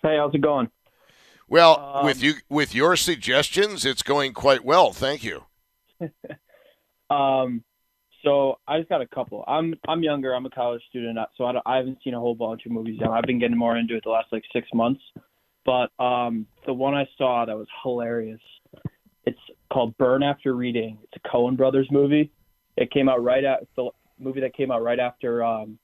Hey, 0.04 0.18
how's 0.18 0.36
it 0.36 0.42
going? 0.42 0.70
Well, 1.48 1.80
Um, 1.80 2.06
with 2.06 2.22
you 2.22 2.34
with 2.50 2.76
your 2.76 2.96
suggestions, 2.96 3.86
it's 3.86 4.04
going 4.04 4.34
quite 4.34 4.64
well. 4.66 4.92
Thank 4.94 5.24
you. 5.24 5.46
Um, 7.10 7.64
so 8.24 8.58
I 8.68 8.80
just 8.80 8.90
got 8.90 9.02
a 9.02 9.06
couple. 9.08 9.44
I'm 9.48 9.76
I'm 9.88 10.02
younger. 10.02 10.34
I'm 10.34 10.48
a 10.48 10.50
college 10.50 10.82
student, 10.90 11.20
so 11.38 11.46
I, 11.46 11.52
don't, 11.52 11.62
I 11.68 11.78
haven't 11.78 12.00
seen 12.04 12.16
a 12.16 12.20
whole 12.20 12.34
bunch 12.34 12.66
of 12.66 12.72
movies 12.72 12.98
yet. 13.00 13.12
I've 13.12 13.26
been 13.26 13.40
getting 13.40 13.58
more 13.58 13.78
into 13.78 13.96
it 13.96 14.02
the 14.04 14.10
last 14.10 14.30
like 14.32 14.42
six 14.52 14.68
months. 14.74 15.02
But 15.66 15.90
um, 16.04 16.46
the 16.66 16.74
one 16.74 16.94
I 16.94 17.08
saw 17.18 17.46
that 17.46 17.58
was 17.58 17.68
hilarious. 17.84 18.40
It's 19.26 19.40
called 19.74 19.98
Burn 19.98 20.22
After 20.22 20.54
Reading. 20.54 21.00
It's 21.04 21.24
a 21.24 21.28
Coen 21.28 21.58
Brothers 21.58 21.88
movie. 21.92 22.32
It 22.78 22.92
came 22.92 23.10
out 23.10 23.24
right 23.24 23.44
at 23.44 23.62
the 23.76 23.90
movie 24.20 24.42
that 24.42 24.54
came 24.54 24.72
out 24.72 24.84
right 24.84 25.00
after 25.00 25.44
um, 25.44 25.80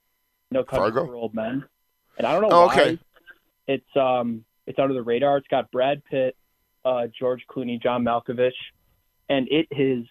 No 0.52 0.62
Country 0.62 0.90
Fargo? 0.92 1.06
for 1.06 1.16
Old 1.16 1.34
Men. 1.34 1.64
And 2.18 2.26
I 2.26 2.32
don't 2.32 2.42
know 2.42 2.48
Oh, 2.52 2.66
why 2.66 2.80
okay. 2.80 2.98
it's 3.66 3.96
um 3.96 4.44
it's 4.66 4.78
under 4.78 4.94
the 4.94 5.02
radar. 5.02 5.38
It's 5.38 5.48
got 5.48 5.70
Brad 5.72 6.02
Pitt, 6.04 6.36
uh, 6.84 7.06
George 7.18 7.42
Clooney, 7.50 7.82
John 7.82 8.04
Malkovich, 8.04 8.52
and 9.28 9.48
it 9.50 9.66
is 9.72 10.04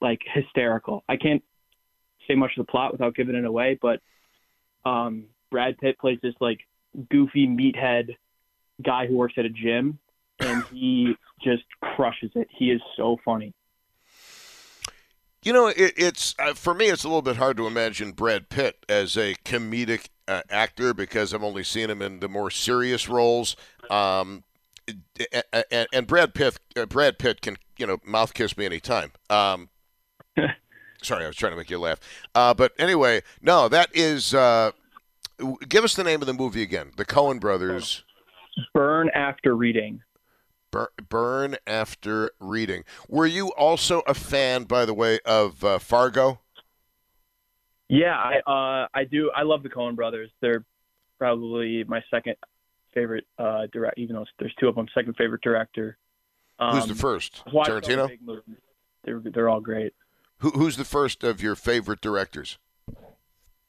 like 0.00 0.20
hysterical. 0.32 1.04
I 1.08 1.16
can't 1.16 1.42
say 2.26 2.34
much 2.36 2.52
of 2.56 2.64
the 2.64 2.70
plot 2.70 2.92
without 2.92 3.14
giving 3.14 3.34
it 3.34 3.44
away, 3.44 3.78
but 3.82 4.00
um, 4.88 5.24
Brad 5.50 5.76
Pitt 5.78 5.98
plays 5.98 6.18
this 6.22 6.34
like 6.40 6.60
goofy 7.10 7.46
meathead 7.46 8.16
guy 8.80 9.06
who 9.06 9.16
works 9.16 9.34
at 9.36 9.44
a 9.44 9.50
gym, 9.50 9.98
and 10.40 10.64
he 10.72 11.14
just 11.42 11.64
crushes 11.80 12.30
it. 12.34 12.48
He 12.50 12.70
is 12.70 12.80
so 12.96 13.18
funny. 13.24 13.54
You 15.42 15.54
know, 15.54 15.68
it, 15.68 15.94
it's 15.96 16.34
uh, 16.38 16.54
for 16.54 16.74
me. 16.74 16.86
It's 16.86 17.04
a 17.04 17.08
little 17.08 17.22
bit 17.22 17.36
hard 17.36 17.56
to 17.56 17.66
imagine 17.66 18.12
Brad 18.12 18.50
Pitt 18.50 18.84
as 18.88 19.16
a 19.16 19.34
comedic 19.44 20.08
uh, 20.28 20.42
actor 20.50 20.92
because 20.92 21.32
I've 21.32 21.42
only 21.42 21.64
seen 21.64 21.88
him 21.88 22.02
in 22.02 22.20
the 22.20 22.28
more 22.28 22.50
serious 22.50 23.08
roles. 23.08 23.56
Um, 23.90 24.44
and, 25.72 25.88
and 25.92 26.06
Brad 26.06 26.34
Pitt, 26.34 26.58
uh, 26.76 26.86
Brad 26.86 27.18
Pitt 27.18 27.40
can 27.40 27.56
you 27.78 27.86
know 27.86 27.98
mouth 28.04 28.34
kiss 28.34 28.56
me 28.58 28.66
anytime. 28.66 29.12
Um, 29.30 29.70
sorry, 31.02 31.24
I 31.24 31.26
was 31.26 31.36
trying 31.36 31.52
to 31.52 31.56
make 31.56 31.70
you 31.70 31.78
laugh. 31.78 32.00
Uh, 32.34 32.52
but 32.52 32.72
anyway, 32.78 33.22
no, 33.40 33.68
that 33.68 33.88
is. 33.94 34.34
Uh, 34.34 34.72
give 35.68 35.84
us 35.84 35.94
the 35.94 36.04
name 36.04 36.20
of 36.20 36.26
the 36.26 36.34
movie 36.34 36.62
again. 36.62 36.92
The 36.96 37.06
Coen 37.06 37.40
Brothers. 37.40 38.04
Burn 38.74 39.10
after 39.14 39.54
reading. 39.56 40.02
Bur- 40.70 40.92
Burn 41.08 41.56
after 41.66 42.30
reading. 42.38 42.84
Were 43.08 43.26
you 43.26 43.48
also 43.52 44.02
a 44.06 44.14
fan, 44.14 44.64
by 44.64 44.84
the 44.84 44.94
way, 44.94 45.18
of 45.24 45.64
uh, 45.64 45.78
Fargo? 45.78 46.40
Yeah, 47.88 48.14
I 48.14 48.38
uh, 48.46 48.86
I 48.94 49.04
do. 49.04 49.32
I 49.34 49.42
love 49.42 49.62
the 49.62 49.68
Coen 49.68 49.96
Brothers. 49.96 50.30
They're 50.40 50.64
probably 51.18 51.82
my 51.84 52.02
second 52.10 52.36
favorite 52.94 53.26
uh, 53.38 53.66
direct. 53.72 53.98
Even 53.98 54.16
though 54.16 54.26
there's 54.38 54.54
two 54.60 54.68
of 54.68 54.76
them, 54.76 54.86
second 54.94 55.16
favorite 55.16 55.42
director. 55.42 55.98
Um, 56.60 56.76
Who's 56.76 56.86
the 56.86 56.94
first? 56.94 57.42
All 57.52 57.64
the 57.64 57.70
Tarantino. 57.70 58.40
They're 59.02 59.20
they're 59.24 59.48
all 59.48 59.60
great. 59.60 59.92
Who, 60.38 60.50
who's 60.50 60.76
the 60.76 60.84
first 60.84 61.24
of 61.24 61.42
your 61.42 61.56
favorite 61.56 62.00
directors? 62.00 62.58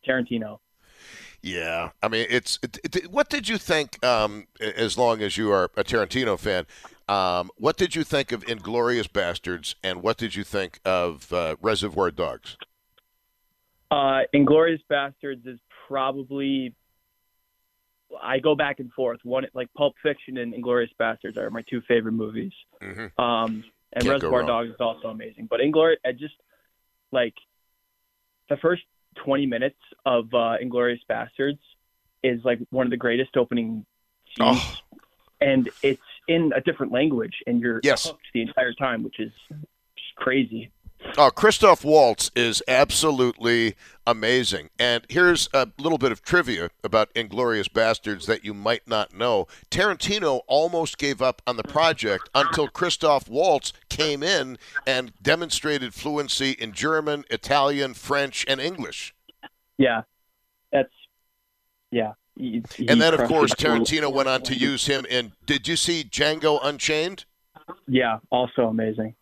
Tarantino. 0.08 0.60
Yeah, 1.44 1.90
I 2.04 2.08
mean, 2.08 2.28
it's. 2.30 2.60
It, 2.62 2.80
it, 2.84 3.12
what 3.12 3.30
did 3.30 3.50
you 3.50 3.58
think? 3.58 4.04
Um, 4.06 4.48
as 4.60 4.98
long 4.98 5.22
as 5.22 5.38
you 5.38 5.52
are 5.52 5.72
a 5.76 5.84
Tarantino 5.84 6.38
fan, 6.38 6.68
um, 7.10 7.50
what 7.58 7.78
did 7.78 7.96
you 7.96 8.04
think 8.04 8.32
of 8.32 8.46
Inglourious 8.46 9.08
Basterds, 9.08 9.74
and 9.84 10.04
what 10.04 10.18
did 10.18 10.36
you 10.36 10.44
think 10.44 10.80
of 10.86 11.34
uh, 11.34 11.56
Reservoir 11.62 12.12
Dogs? 12.12 12.58
Uh, 13.90 14.22
Inglourious 14.34 14.82
Basterds 14.90 15.48
is 15.48 15.60
probably. 15.88 16.76
I 18.22 18.40
go 18.40 18.56
back 18.56 18.80
and 18.80 18.92
forth. 18.92 19.20
One 19.24 19.46
like 19.54 19.74
Pulp 19.74 19.96
Fiction 20.04 20.38
and 20.38 20.54
Inglourious 20.54 20.92
Basterds 21.00 21.38
are 21.38 21.50
my 21.50 21.64
two 21.70 21.82
favorite 21.88 22.12
movies. 22.12 22.52
Mhm. 22.82 23.12
Um, 23.18 23.64
and 23.94 24.04
Can't 24.04 24.14
Reservoir. 24.16 24.44
Dogs 24.44 24.70
is 24.70 24.80
also 24.80 25.08
amazing. 25.08 25.48
But 25.50 25.60
Inglourious, 25.62 25.98
I 26.06 26.12
just 26.12 26.36
like 27.12 27.34
the 28.50 28.58
first 28.58 28.84
20 29.16 29.46
minutes 29.46 29.78
of 30.06 30.26
uh, 30.34 30.58
Inglourious 30.64 31.00
Basterds 31.10 31.60
is 32.24 32.40
like 32.44 32.60
one 32.70 32.86
of 32.86 32.92
the 32.92 32.98
greatest 32.98 33.36
opening 33.38 33.86
scenes, 34.38 34.60
Oh, 34.62 34.98
and 35.42 35.70
it's 35.82 36.02
in 36.28 36.52
a 36.56 36.62
different 36.62 36.92
language, 36.92 37.36
and 37.48 37.60
you're 37.62 37.80
Yes. 37.84 38.06
hooked 38.08 38.26
the 38.34 38.42
entire 38.42 38.74
time, 38.74 39.04
which 39.04 39.20
is 39.20 39.32
crazy. 40.16 40.72
Oh, 41.18 41.30
Christoph 41.30 41.84
Waltz 41.84 42.32
is 42.36 42.64
absolutely 42.68 43.76
amazing. 44.08 44.70
And 44.80 45.06
here's 45.10 45.50
a 45.54 45.68
little 45.78 45.98
bit 45.98 46.12
of 46.12 46.22
trivia 46.22 46.70
about 46.84 47.14
Inglourious 47.14 47.68
Basterds 47.68 48.26
that 48.28 48.46
you 48.46 48.54
might 48.54 48.88
not 48.88 49.14
know. 49.14 49.48
Tarantino 49.70 50.42
almost 50.48 50.98
gave 50.98 51.22
up 51.22 51.42
on 51.46 51.58
the 51.58 51.64
project 51.64 52.30
until 52.34 52.68
Christoph 52.68 53.28
Waltz 53.30 53.74
came 53.90 54.24
in 54.24 54.58
and 54.88 55.12
demonstrated 55.22 55.94
fluency 55.94 56.52
in 56.52 56.72
German, 56.72 57.26
Italian, 57.30 57.94
French, 57.94 58.46
and 58.48 58.62
English. 58.62 59.14
Yeah, 59.78 60.04
that's 60.72 60.94
yeah. 61.92 62.14
He- 62.36 62.64
he 62.76 62.88
And 62.88 63.02
then, 63.02 63.14
of 63.14 63.28
course. 63.28 63.54
Tarantino 63.54 64.12
went 64.12 64.30
on 64.30 64.42
to 64.44 64.56
use 64.56 64.86
him 64.86 65.06
in. 65.10 65.34
Did 65.46 65.68
you 65.68 65.76
see 65.76 66.04
Django 66.04 66.60
Unchained? 66.64 67.26
Yeah, 67.88 68.20
also 68.30 68.68
amazing. 68.68 69.16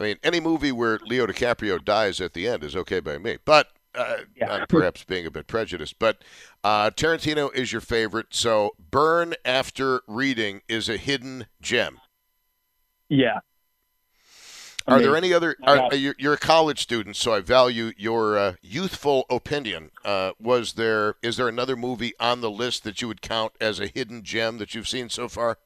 I 0.00 0.04
mean, 0.04 0.16
any 0.22 0.40
movie 0.40 0.72
where 0.72 0.98
Leo 1.04 1.26
DiCaprio 1.26 1.84
dies 1.84 2.20
at 2.20 2.32
the 2.32 2.48
end 2.48 2.64
is 2.64 2.74
okay 2.74 3.00
by 3.00 3.18
me. 3.18 3.36
But 3.44 3.68
uh, 3.94 4.18
Yeah. 4.34 4.50
I'm 4.50 4.66
perhaps 4.66 5.04
being 5.04 5.26
a 5.26 5.30
bit 5.30 5.46
prejudiced. 5.46 5.98
But 5.98 6.24
uh, 6.64 6.90
Tarantino 6.90 7.54
is 7.54 7.70
your 7.70 7.82
favorite. 7.82 8.28
So 8.30 8.70
Burn 8.78 9.34
After 9.44 10.00
Reading 10.06 10.62
is 10.68 10.88
a 10.88 10.96
hidden 10.96 11.46
gem. 11.60 11.98
Yeah. 13.10 13.40
Are 14.86 15.00
there 15.00 15.14
any 15.14 15.32
other? 15.32 15.54
Are, 15.62 15.76
got- 15.76 15.92
are 15.92 15.96
you, 15.96 16.14
you're 16.18 16.32
a 16.32 16.38
college 16.38 16.80
student, 16.80 17.14
so 17.14 17.34
I 17.34 17.40
value 17.40 17.92
your 17.96 18.36
uh, 18.38 18.54
youthful 18.62 19.24
opinion. 19.30 19.90
Uh, 20.04 20.32
was 20.40 20.72
there? 20.72 21.14
Is 21.22 21.36
there 21.36 21.46
another 21.46 21.76
movie 21.76 22.14
on 22.18 22.40
the 22.40 22.50
list 22.50 22.82
that 22.84 23.00
you 23.00 23.06
would 23.06 23.20
count 23.22 23.52
as 23.60 23.78
a 23.78 23.86
hidden 23.86 24.24
gem 24.24 24.58
that 24.58 24.74
you've 24.74 24.88
seen 24.88 25.08
so 25.08 25.28
far? 25.28 25.58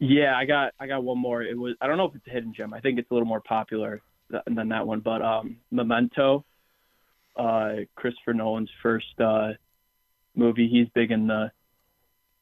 Yeah, 0.00 0.36
I 0.36 0.44
got 0.44 0.72
I 0.78 0.86
got 0.86 1.02
one 1.02 1.18
more. 1.18 1.42
It 1.42 1.58
was 1.58 1.74
I 1.80 1.86
don't 1.86 1.96
know 1.96 2.04
if 2.06 2.14
it's 2.14 2.26
a 2.26 2.30
hidden 2.30 2.54
gem. 2.54 2.72
I 2.72 2.80
think 2.80 2.98
it's 2.98 3.10
a 3.10 3.14
little 3.14 3.26
more 3.26 3.40
popular 3.40 4.00
th- 4.30 4.42
than 4.46 4.68
that 4.68 4.86
one, 4.86 5.00
but 5.00 5.22
um, 5.22 5.56
Memento, 5.70 6.44
uh, 7.36 7.70
Christopher 7.96 8.34
Nolan's 8.34 8.70
first 8.82 9.20
uh, 9.20 9.52
movie. 10.36 10.68
He's 10.68 10.88
big 10.94 11.10
in 11.10 11.26
the 11.26 11.50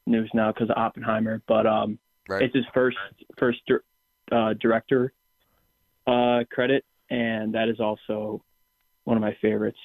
news 0.05 0.29
now 0.33 0.51
because 0.51 0.69
of 0.69 0.77
Oppenheimer, 0.77 1.41
but 1.47 1.65
um, 1.65 1.99
Right. 2.29 2.41
it's 2.43 2.53
his 2.53 2.65
first 2.73 2.97
first 3.39 3.59
dir- 3.67 3.83
uh, 4.31 4.53
director 4.59 5.13
uh, 6.05 6.43
credit, 6.51 6.83
and 7.09 7.53
that 7.55 7.69
is 7.69 7.79
also 7.79 8.43
one 9.05 9.15
of 9.15 9.21
my 9.21 9.35
favorites. 9.41 9.79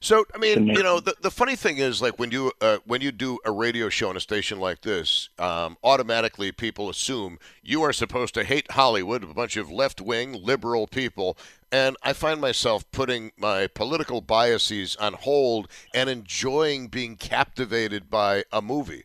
So 0.00 0.24
I 0.34 0.38
mean, 0.38 0.66
you 0.66 0.82
know, 0.82 1.00
the, 1.00 1.14
the 1.20 1.30
funny 1.30 1.56
thing 1.56 1.78
is, 1.78 2.02
like 2.02 2.18
when 2.18 2.30
you 2.30 2.52
uh, 2.60 2.78
when 2.84 3.00
you 3.00 3.12
do 3.12 3.38
a 3.44 3.52
radio 3.52 3.88
show 3.88 4.08
on 4.08 4.16
a 4.16 4.20
station 4.20 4.58
like 4.58 4.82
this, 4.82 5.28
um, 5.38 5.76
automatically 5.82 6.52
people 6.52 6.88
assume 6.88 7.38
you 7.62 7.82
are 7.82 7.92
supposed 7.92 8.34
to 8.34 8.44
hate 8.44 8.70
Hollywood, 8.72 9.22
a 9.22 9.26
bunch 9.26 9.56
of 9.56 9.70
left 9.70 10.00
wing 10.00 10.32
liberal 10.32 10.86
people, 10.86 11.36
and 11.72 11.96
I 12.02 12.12
find 12.12 12.40
myself 12.40 12.90
putting 12.92 13.32
my 13.36 13.66
political 13.66 14.20
biases 14.20 14.96
on 14.96 15.14
hold 15.14 15.68
and 15.94 16.08
enjoying 16.08 16.88
being 16.88 17.16
captivated 17.16 18.10
by 18.10 18.44
a 18.52 18.62
movie. 18.62 19.04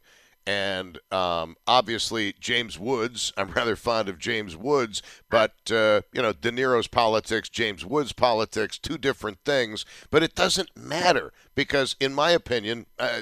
And 0.51 0.99
um, 1.13 1.55
obviously, 1.65 2.33
James 2.37 2.77
Woods. 2.77 3.31
I'm 3.37 3.51
rather 3.55 3.77
fond 3.77 4.09
of 4.09 4.19
James 4.19 4.57
Woods, 4.57 5.01
but 5.29 5.53
uh, 5.71 6.01
you 6.11 6.21
know, 6.21 6.33
De 6.33 6.51
Niro's 6.51 6.87
politics, 6.87 7.47
James 7.47 7.85
Woods' 7.85 8.11
politics, 8.11 8.77
two 8.77 8.97
different 8.97 9.37
things. 9.45 9.85
But 10.09 10.23
it 10.23 10.35
doesn't 10.35 10.75
matter 10.75 11.31
because, 11.55 11.95
in 12.01 12.13
my 12.13 12.31
opinion, 12.31 12.85
uh, 12.99 13.21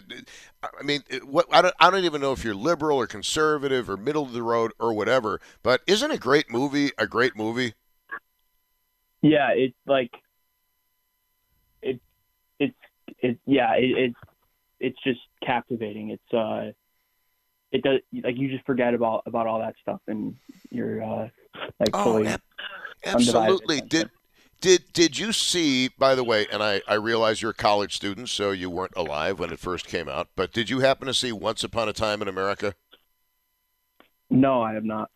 I 0.63 0.83
mean, 0.83 1.03
what 1.23 1.45
I 1.51 1.61
don't, 1.61 1.75
I 1.79 1.91
don't 1.91 2.03
even 2.03 2.19
know 2.19 2.31
if 2.31 2.43
you're 2.43 2.55
liberal 2.55 2.97
or 2.97 3.05
conservative 3.05 3.89
or 3.91 3.97
middle 3.97 4.23
of 4.23 4.33
the 4.33 4.43
road 4.43 4.71
or 4.79 4.93
whatever. 4.93 5.39
But 5.61 5.81
isn't 5.85 6.09
a 6.09 6.17
great 6.17 6.49
movie 6.49 6.91
a 6.97 7.05
great 7.05 7.35
movie? 7.35 7.73
Yeah, 9.21 9.49
it's 9.51 9.77
like 9.85 10.11
it, 11.83 12.01
it's 12.59 12.75
it. 13.19 13.37
Yeah, 13.45 13.73
it, 13.75 13.97
it's 13.97 14.19
it's 14.79 15.03
just 15.03 15.19
captivating. 15.45 16.09
It's 16.09 16.33
uh, 16.33 16.71
it 17.71 17.83
does 17.83 17.99
like 18.23 18.37
you 18.37 18.49
just 18.49 18.65
forget 18.65 18.93
about 18.93 19.23
about 19.25 19.47
all 19.47 19.59
that 19.59 19.75
stuff 19.81 20.01
and 20.07 20.35
you're 20.69 21.03
uh, 21.03 21.29
like 21.79 21.91
fully. 21.93 22.27
ab- 22.27 22.41
absolutely. 23.05 23.81
Did 23.81 24.09
did 24.61 24.83
did 24.93 25.17
you 25.17 25.31
see? 25.31 25.89
By 25.89 26.15
the 26.15 26.23
way, 26.23 26.47
and 26.51 26.63
I 26.63 26.81
I 26.87 26.95
realize 26.95 27.41
you're 27.41 27.51
a 27.51 27.55
college 27.55 27.95
student, 27.95 28.29
so 28.29 28.51
you 28.51 28.69
weren't 28.69 28.95
alive 28.95 29.39
when 29.39 29.51
it 29.51 29.59
first 29.59 29.87
came 29.87 30.09
out. 30.09 30.29
But 30.35 30.51
did 30.51 30.69
you 30.69 30.79
happen 30.79 31.07
to 31.07 31.13
see 31.13 31.31
Once 31.31 31.63
Upon 31.63 31.87
a 31.87 31.93
Time 31.93 32.21
in 32.21 32.27
America? 32.27 32.75
No, 34.29 34.61
I 34.61 34.73
have 34.73 34.85
not. 34.85 35.09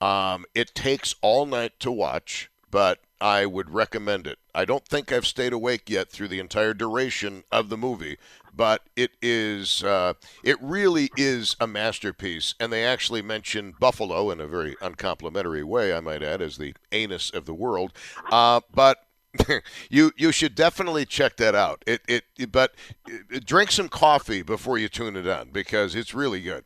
Um, 0.00 0.44
it 0.54 0.74
takes 0.74 1.14
all 1.22 1.46
night 1.46 1.72
to 1.80 1.90
watch, 1.90 2.50
but 2.70 3.00
I 3.20 3.46
would 3.46 3.70
recommend 3.70 4.26
it. 4.26 4.38
I 4.54 4.64
don't 4.64 4.86
think 4.86 5.10
I've 5.10 5.26
stayed 5.26 5.52
awake 5.52 5.88
yet 5.88 6.10
through 6.10 6.28
the 6.28 6.40
entire 6.40 6.74
duration 6.74 7.44
of 7.50 7.68
the 7.68 7.76
movie, 7.76 8.18
but 8.56 8.82
it 8.96 9.12
is 9.22 9.82
uh, 9.82 10.14
it 10.42 10.56
really 10.60 11.10
is 11.16 11.56
a 11.60 11.66
masterpiece. 11.66 12.54
And 12.60 12.72
they 12.72 12.84
actually 12.84 13.22
mention 13.22 13.74
Buffalo 13.78 14.30
in 14.30 14.40
a 14.40 14.46
very 14.46 14.76
uncomplimentary 14.80 15.64
way, 15.64 15.94
I 15.94 16.00
might 16.00 16.22
add, 16.22 16.42
as 16.42 16.56
the 16.56 16.74
anus 16.92 17.30
of 17.30 17.46
the 17.46 17.54
world. 17.54 17.92
Uh, 18.30 18.60
but 18.72 18.98
you 19.90 20.12
you 20.16 20.32
should 20.32 20.54
definitely 20.54 21.04
check 21.06 21.36
that 21.36 21.54
out. 21.54 21.82
It 21.86 22.02
it 22.08 22.52
but 22.52 22.74
uh, 23.08 23.40
drink 23.44 23.72
some 23.72 23.88
coffee 23.88 24.42
before 24.42 24.78
you 24.78 24.88
tune 24.88 25.16
it 25.16 25.26
on 25.26 25.50
because 25.50 25.94
it's 25.94 26.14
really 26.14 26.40
good. 26.40 26.64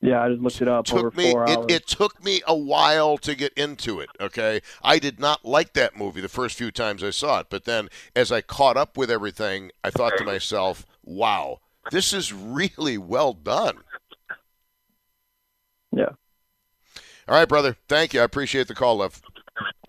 Yeah, 0.00 0.22
I 0.22 0.28
just 0.28 0.42
looked 0.42 0.60
it 0.60 0.68
up 0.68 0.92
over 0.92 1.10
Took 1.10 1.16
me 1.16 1.30
it, 1.30 1.70
it 1.70 1.86
took 1.86 2.22
me 2.24 2.42
a 2.46 2.56
while 2.56 3.18
to 3.18 3.34
get 3.34 3.52
into 3.54 4.00
it. 4.00 4.10
Okay, 4.20 4.60
I 4.82 4.98
did 4.98 5.18
not 5.18 5.44
like 5.44 5.72
that 5.74 5.96
movie 5.96 6.20
the 6.20 6.28
first 6.28 6.56
few 6.56 6.70
times 6.70 7.02
I 7.02 7.10
saw 7.10 7.40
it, 7.40 7.46
but 7.50 7.64
then 7.64 7.88
as 8.14 8.30
I 8.30 8.40
caught 8.40 8.76
up 8.76 8.96
with 8.96 9.10
everything, 9.10 9.70
I 9.82 9.90
thought 9.90 10.16
to 10.18 10.24
myself, 10.24 10.86
"Wow, 11.04 11.60
this 11.90 12.12
is 12.12 12.32
really 12.32 12.98
well 12.98 13.32
done." 13.32 13.78
yeah. 15.92 16.10
All 17.28 17.36
right, 17.36 17.48
brother. 17.48 17.76
Thank 17.88 18.14
you. 18.14 18.20
I 18.20 18.24
appreciate 18.24 18.68
the 18.68 18.74
call, 18.74 18.96
Lev. 18.98 19.22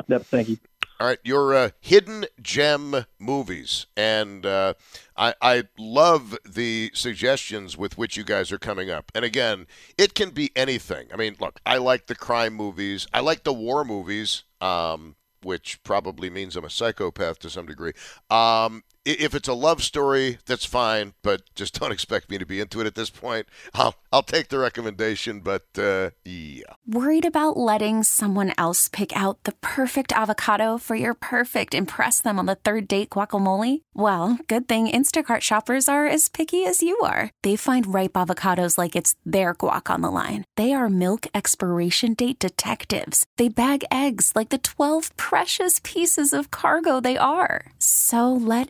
Yep. 0.08 0.26
Thank 0.26 0.50
you. 0.50 0.58
All 1.00 1.08
right, 1.08 1.20
your 1.24 1.54
uh, 1.56 1.70
hidden 1.82 2.26
gem 2.42 3.06
movies, 3.20 3.88
and 3.98 4.46
uh, 4.46 4.76
I, 5.18 5.34
I 5.42 5.64
love 5.78 6.38
the 6.48 6.92
suggestions 6.94 7.76
with 7.76 7.98
which 7.98 8.16
you 8.16 8.24
guys 8.24 8.52
are 8.52 8.60
coming 8.60 8.90
up. 8.90 9.12
And 9.16 9.26
again, 9.26 9.66
it 9.98 10.14
can 10.14 10.30
be 10.30 10.52
anything. 10.56 11.08
I 11.12 11.18
mean, 11.18 11.36
look, 11.40 11.60
I 11.66 11.78
like 11.78 12.06
the 12.06 12.16
crime 12.16 12.54
movies, 12.54 13.08
I 13.12 13.22
like 13.22 13.44
the 13.44 13.54
war 13.54 13.84
movies, 13.84 14.44
um, 14.62 15.16
which 15.42 15.82
probably 15.84 16.30
means 16.30 16.56
I'm 16.56 16.64
a 16.64 16.70
psychopath 16.70 17.40
to 17.40 17.50
some 17.50 17.66
degree. 17.66 17.94
Um, 18.30 18.84
if 19.06 19.36
it's 19.36 19.48
a 19.48 19.54
love 19.54 19.84
story, 19.84 20.38
that's 20.46 20.66
fine, 20.66 21.14
but 21.24 21.42
just 21.56 21.74
don't 21.80 21.92
expect 21.92 22.30
me 22.30 22.38
to 22.38 22.46
be 22.46 22.60
into 22.60 22.80
it 22.82 22.88
at 22.88 22.96
this 22.96 23.10
point. 23.10 23.48
I'll 23.74 23.96
I'll 24.12 24.24
take 24.24 24.50
the 24.50 24.60
recommendation, 24.60 25.40
but 25.40 25.66
uh, 25.78 26.12
yeah. 26.24 26.74
Worried 26.88 27.26
about 27.26 27.58
letting 27.58 28.04
someone 28.04 28.54
else 28.58 28.88
pick 28.88 29.16
out 29.16 29.44
the 29.44 29.54
perfect 29.54 30.12
avocado 30.12 30.78
for 30.78 30.96
your 30.96 31.14
perfect 31.14 31.74
impress 31.74 32.22
them 32.22 32.38
on 32.38 32.46
the 32.46 32.56
third 32.56 32.88
date 32.88 33.10
guacamole? 33.10 33.82
Well, 33.96 34.38
good 34.48 34.68
thing 34.68 34.88
Instacart 34.88 35.42
shoppers 35.42 35.90
are 35.90 36.06
as 36.06 36.30
picky 36.30 36.66
as 36.66 36.84
you 36.84 37.00
are. 37.00 37.32
They 37.42 37.56
find 37.56 37.94
ripe 37.94 38.14
avocados 38.14 38.78
like 38.78 38.96
it's 38.96 39.16
their 39.26 39.56
guac 39.56 39.90
on 39.90 40.02
the 40.02 40.12
line. 40.12 40.46
They 40.58 40.74
are 40.74 40.90
milk 40.90 41.26
expiration 41.34 42.14
date 42.14 42.40
detectives. 42.40 43.26
They 43.38 43.50
bag 43.50 43.84
eggs 43.92 44.34
like 44.36 44.50
the 44.50 44.60
12 44.60 45.16
precious 45.18 45.80
pieces 45.84 46.34
of 46.34 46.52
cargo 46.52 47.00
they 47.00 47.18
are. 47.18 47.72
So 47.80 48.32
let 48.32 48.70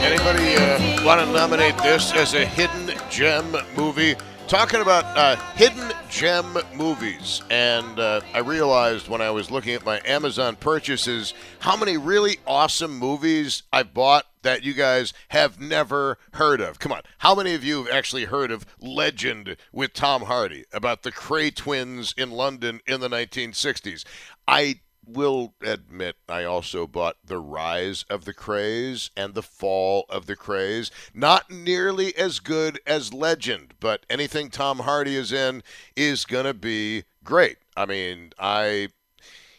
Anybody 0.00 0.56
uh, 0.56 1.04
want 1.06 1.20
to 1.20 1.26
nominate 1.32 1.76
this 1.78 2.12
as 2.12 2.34
a 2.34 2.44
hidden 2.44 2.92
gem 3.08 3.56
movie? 3.76 4.14
Talking 4.46 4.82
about 4.82 5.04
uh, 5.16 5.36
hidden 5.54 5.90
gem 6.10 6.58
movies, 6.74 7.40
and 7.50 7.98
uh, 7.98 8.20
I 8.34 8.40
realized 8.40 9.08
when 9.08 9.22
I 9.22 9.30
was 9.30 9.50
looking 9.50 9.74
at 9.74 9.86
my 9.86 10.00
Amazon 10.04 10.56
purchases 10.56 11.32
how 11.60 11.76
many 11.78 11.96
really 11.96 12.36
awesome 12.46 12.98
movies 12.98 13.62
I 13.72 13.84
bought 13.84 14.26
that 14.48 14.62
you 14.62 14.72
guys 14.72 15.12
have 15.28 15.60
never 15.60 16.16
heard 16.32 16.58
of. 16.58 16.78
Come 16.78 16.90
on, 16.90 17.02
how 17.18 17.34
many 17.34 17.52
of 17.52 17.62
you 17.62 17.84
have 17.84 17.94
actually 17.94 18.24
heard 18.24 18.50
of 18.50 18.64
Legend 18.80 19.58
with 19.72 19.92
Tom 19.92 20.22
Hardy 20.22 20.64
about 20.72 21.02
the 21.02 21.12
Kray 21.12 21.54
twins 21.54 22.14
in 22.16 22.30
London 22.30 22.80
in 22.86 23.00
the 23.00 23.10
1960s? 23.10 24.06
I 24.46 24.80
will 25.06 25.52
admit 25.62 26.16
I 26.30 26.44
also 26.44 26.86
bought 26.86 27.16
The 27.22 27.36
Rise 27.36 28.06
of 28.08 28.24
the 28.24 28.32
Krays 28.32 29.10
and 29.14 29.34
The 29.34 29.42
Fall 29.42 30.06
of 30.08 30.24
the 30.24 30.36
Krays. 30.36 30.90
Not 31.12 31.50
nearly 31.50 32.16
as 32.16 32.40
good 32.40 32.80
as 32.86 33.12
Legend, 33.12 33.74
but 33.80 34.06
anything 34.08 34.48
Tom 34.48 34.78
Hardy 34.78 35.14
is 35.14 35.30
in 35.30 35.62
is 35.94 36.24
going 36.24 36.46
to 36.46 36.54
be 36.54 37.04
great. 37.22 37.58
I 37.76 37.84
mean, 37.84 38.32
I, 38.38 38.88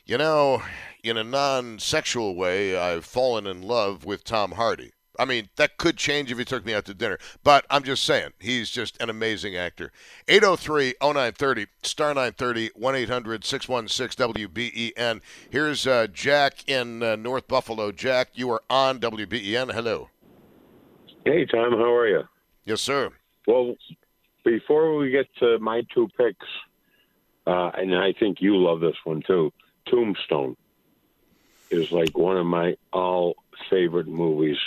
you 0.08 0.18
know, 0.18 0.64
in 1.04 1.18
a 1.18 1.24
non 1.24 1.80
sexual 1.80 2.36
way, 2.36 2.78
I've 2.78 3.06
fallen 3.06 3.48
in 3.48 3.62
love 3.62 4.06
with 4.06 4.24
Tom 4.24 4.52
Hardy. 4.54 4.92
I 5.18 5.26
mean, 5.26 5.50
that 5.58 5.78
could 5.78 5.98
change 5.98 6.32
if 6.32 6.38
he 6.38 6.46
took 6.46 6.66
me 6.66 6.74
out 6.74 6.86
to 6.86 6.94
dinner, 6.94 7.18
but 7.44 7.66
I'm 7.70 7.84
just 7.84 8.06
saying, 8.06 8.32
he's 8.40 8.70
just 8.70 9.02
an 9.02 9.10
amazing 9.10 9.58
actor. 9.58 9.92
803 10.30 10.94
0930, 11.02 11.68
star 11.84 12.10
930, 12.10 12.72
1 12.74 12.96
800 12.96 13.44
616 13.44 14.34
WBEN. 14.34 15.22
Here's 15.50 15.86
uh, 15.86 16.08
Jack 16.08 16.70
in 16.70 17.04
uh, 17.04 17.18
North 17.18 17.50
Buffalo. 17.50 17.92
Jack, 17.92 18.30
you 18.36 18.50
are 18.50 18.62
on 18.70 19.00
WBEN. 19.00 19.74
Hello. 19.74 20.10
Hey, 21.26 21.46
Tom, 21.46 21.74
how 21.74 21.94
are 21.94 22.08
you? 22.08 22.22
Yes, 22.64 22.80
sir. 22.80 23.10
Well, 23.46 23.76
before 24.46 24.96
we 24.96 25.12
get 25.12 25.28
to 25.40 25.60
my 25.60 25.82
two 25.94 26.08
picks, 26.18 26.48
uh, 27.46 27.72
and 27.76 27.94
I 27.94 28.14
think 28.18 28.38
you 28.40 28.56
love 28.56 28.80
this 28.80 28.96
one 29.04 29.22
too, 29.28 29.52
Tombstone 29.90 30.56
is 31.70 31.92
like 31.92 32.18
one 32.18 32.38
of 32.38 32.46
my 32.46 32.76
all 32.94 33.36
favorite 33.70 34.08
movies. 34.08 34.58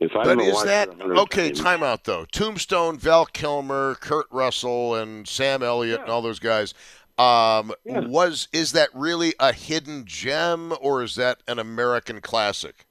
If 0.00 0.12
I 0.12 0.22
But 0.24 0.36
don't 0.36 0.40
is 0.42 0.54
watch 0.54 0.64
that 0.66 0.88
it 0.90 1.00
okay? 1.02 1.46
times- 1.48 1.60
Time 1.60 1.82
out 1.82 2.04
though. 2.04 2.24
Tombstone, 2.26 2.98
Val 2.98 3.26
Kilmer, 3.26 3.96
Kurt 3.96 4.26
Russell, 4.30 4.94
and 4.94 5.26
Sam 5.26 5.62
Elliott, 5.62 6.00
and 6.02 6.08
all 6.08 6.22
those 6.22 6.38
guys. 6.38 6.72
Um, 7.18 7.72
Yeah. 7.84 8.00
Was 8.06 8.46
is 8.52 8.72
that 8.72 8.90
really 8.94 9.34
a 9.40 9.52
hidden 9.52 10.04
gem, 10.06 10.72
or 10.80 11.02
is 11.02 11.16
that 11.16 11.42
an 11.48 11.58
American 11.58 12.20
classic? 12.20 12.86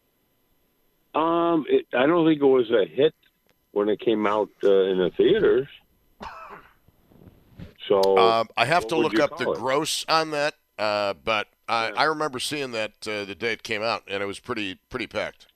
Um, 1.16 1.66
it, 1.70 1.86
I 1.94 2.06
don't 2.06 2.28
think 2.28 2.42
it 2.42 2.46
was 2.46 2.70
a 2.72 2.86
hit 2.86 3.16
when 3.72 3.88
it 3.90 4.00
came 4.02 4.28
out 4.28 4.50
uh, 4.64 4.70
in 4.70 4.98
the 4.98 5.10
theaters. 5.16 5.68
So 7.88 8.18
Um, 8.18 8.50
I 8.58 8.66
have 8.66 8.86
to 8.88 8.98
look 8.98 9.18
up 9.18 9.38
the 9.38 9.50
it? 9.52 9.58
gross 9.58 10.06
on 10.10 10.32
that, 10.32 10.56
uh, 10.78 11.14
but 11.24 11.48
I, 11.68 11.92
I 11.92 12.04
remember 12.06 12.40
seeing 12.40 12.72
that 12.72 13.08
uh, 13.08 13.26
the 13.26 13.36
day 13.36 13.54
it 13.54 13.64
came 13.64 13.82
out, 13.82 14.04
and 14.08 14.24
it 14.24 14.26
was 14.26 14.40
pretty 14.40 14.80
pretty 14.90 15.08
packed. 15.08 15.48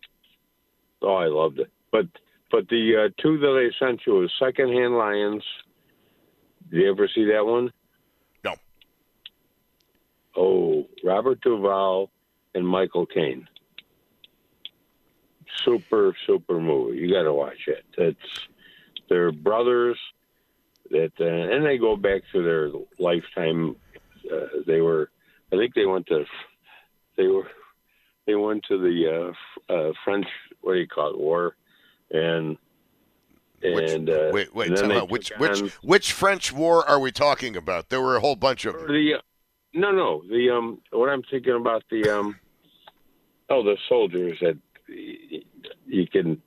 Oh, 1.02 1.15
I 1.15 1.28
loved 1.28 1.60
it. 1.60 1.71
But 1.91 2.08
but 2.52 2.67
the 2.69 3.06
uh, 3.06 3.21
two 3.21 3.38
that 3.39 3.71
I 3.71 3.71
sent 3.84 4.02
you 4.06 4.13
was 4.15 4.32
Secondhand 4.38 4.97
Lions. 4.97 5.43
Did 6.69 6.82
you 6.82 6.91
ever 6.91 7.08
see 7.13 7.26
that 7.26 7.45
one? 7.45 7.71
No. 8.43 8.56
Oh, 10.36 10.88
Robert 11.04 11.41
Duvall 11.41 12.10
and 12.54 12.67
Michael 12.67 13.06
Caine. 13.06 13.47
Super, 15.65 16.15
super 16.26 16.60
movie. 16.60 16.97
You 16.97 17.12
got 17.12 17.24
to 17.24 17.34
watch 17.34 17.67
it. 17.67 17.84
It's 17.97 18.47
they're 19.10 19.32
brothers 19.32 19.97
that, 20.89 21.12
uh, 21.19 21.26
and 21.26 21.65
they 21.65 21.78
go 21.78 21.95
back 21.97 22.21
to 22.32 22.41
their 22.41 22.71
lifetime. 23.00 23.76
Uh, 24.32 24.45
they 24.65 24.80
were, 24.80 25.10
I 25.54 25.58
think 25.58 25.74
they 25.74 25.86
went 25.86 26.08
to, 26.08 26.26
they 27.18 27.28
were, 27.28 27.48
they 28.26 28.36
went 28.36 28.64
to 28.70 28.78
the 28.78 29.34
uh, 29.70 29.74
uh, 29.74 29.92
French, 30.04 30.26
what 30.62 30.74
do 30.74 30.80
you 30.80 30.88
call 30.88 31.12
it, 31.12 31.20
war, 31.20 31.56
and 32.12 32.58
and 33.64 33.76
which, 33.76 34.10
uh, 34.10 34.30
wait, 34.32 34.56
wait, 34.56 34.76
time. 34.76 35.08
Which 35.08 35.32
which 35.38 35.60
which 35.84 36.12
French 36.14 36.52
war 36.52 36.88
are 36.88 37.00
we 37.00 37.12
talking 37.12 37.56
about? 37.56 37.90
There 37.90 38.02
were 38.02 38.16
a 38.16 38.20
whole 38.20 38.36
bunch 38.36 38.66
of 38.66 38.74
them. 38.74 38.88
the 38.88 39.22
no 39.74 39.92
no 39.92 40.24
the 40.30 40.50
um 40.50 40.80
what 40.92 41.10
I'm 41.10 41.24
thinking 41.30 41.56
about 41.56 41.84
the 41.92 42.10
um 42.10 42.40
oh 43.50 43.64
the 43.64 43.78
soldiers 43.88 44.40
that 44.42 44.58
you 44.88 46.08
can 46.08 46.42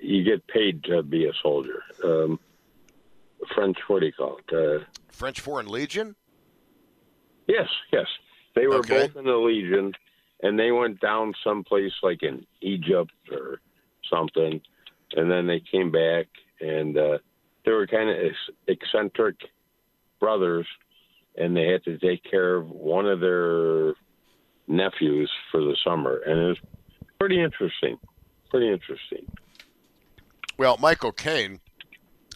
you 0.00 0.22
get 0.22 0.46
paid 0.46 0.84
to 0.84 1.02
be 1.02 1.24
a 1.26 1.32
soldier 1.42 1.82
um 2.04 2.38
French 3.54 3.78
what 3.88 4.00
do 4.00 4.06
you 4.06 4.12
call 4.12 4.38
it 4.46 4.54
uh, 4.82 4.84
French 5.10 5.40
Foreign 5.40 5.68
Legion. 5.68 6.16
Yes 7.46 7.68
yes 7.92 8.06
they 8.54 8.66
were 8.66 8.76
Okay. 8.76 9.08
both 9.08 9.16
in 9.16 9.24
the 9.24 9.36
Legion 9.36 9.92
and 10.42 10.58
they 10.58 10.70
went 10.70 11.00
down 11.00 11.34
someplace 11.42 11.92
like 12.02 12.22
in 12.22 12.46
Egypt 12.60 13.12
or 13.30 13.60
something 14.10 14.60
and 15.16 15.30
then 15.30 15.46
they 15.46 15.60
came 15.60 15.90
back 15.90 16.26
and 16.60 16.96
uh, 16.96 17.18
they 17.64 17.72
were 17.72 17.86
kind 17.86 18.10
of 18.10 18.16
eccentric 18.68 19.36
brothers 20.20 20.66
and 21.36 21.56
they 21.56 21.66
had 21.66 21.82
to 21.84 21.98
take 21.98 22.22
care 22.28 22.56
of 22.56 22.70
one 22.70 23.06
of 23.06 23.20
their 23.20 23.94
nephews 24.68 25.30
for 25.50 25.60
the 25.60 25.76
summer, 25.84 26.20
and 26.26 26.38
it 26.40 26.46
was 26.46 26.58
pretty 27.18 27.42
interesting. 27.42 27.98
Pretty 28.50 28.70
interesting. 28.70 29.26
Well, 30.56 30.76
Michael 30.80 31.12
Caine, 31.12 31.60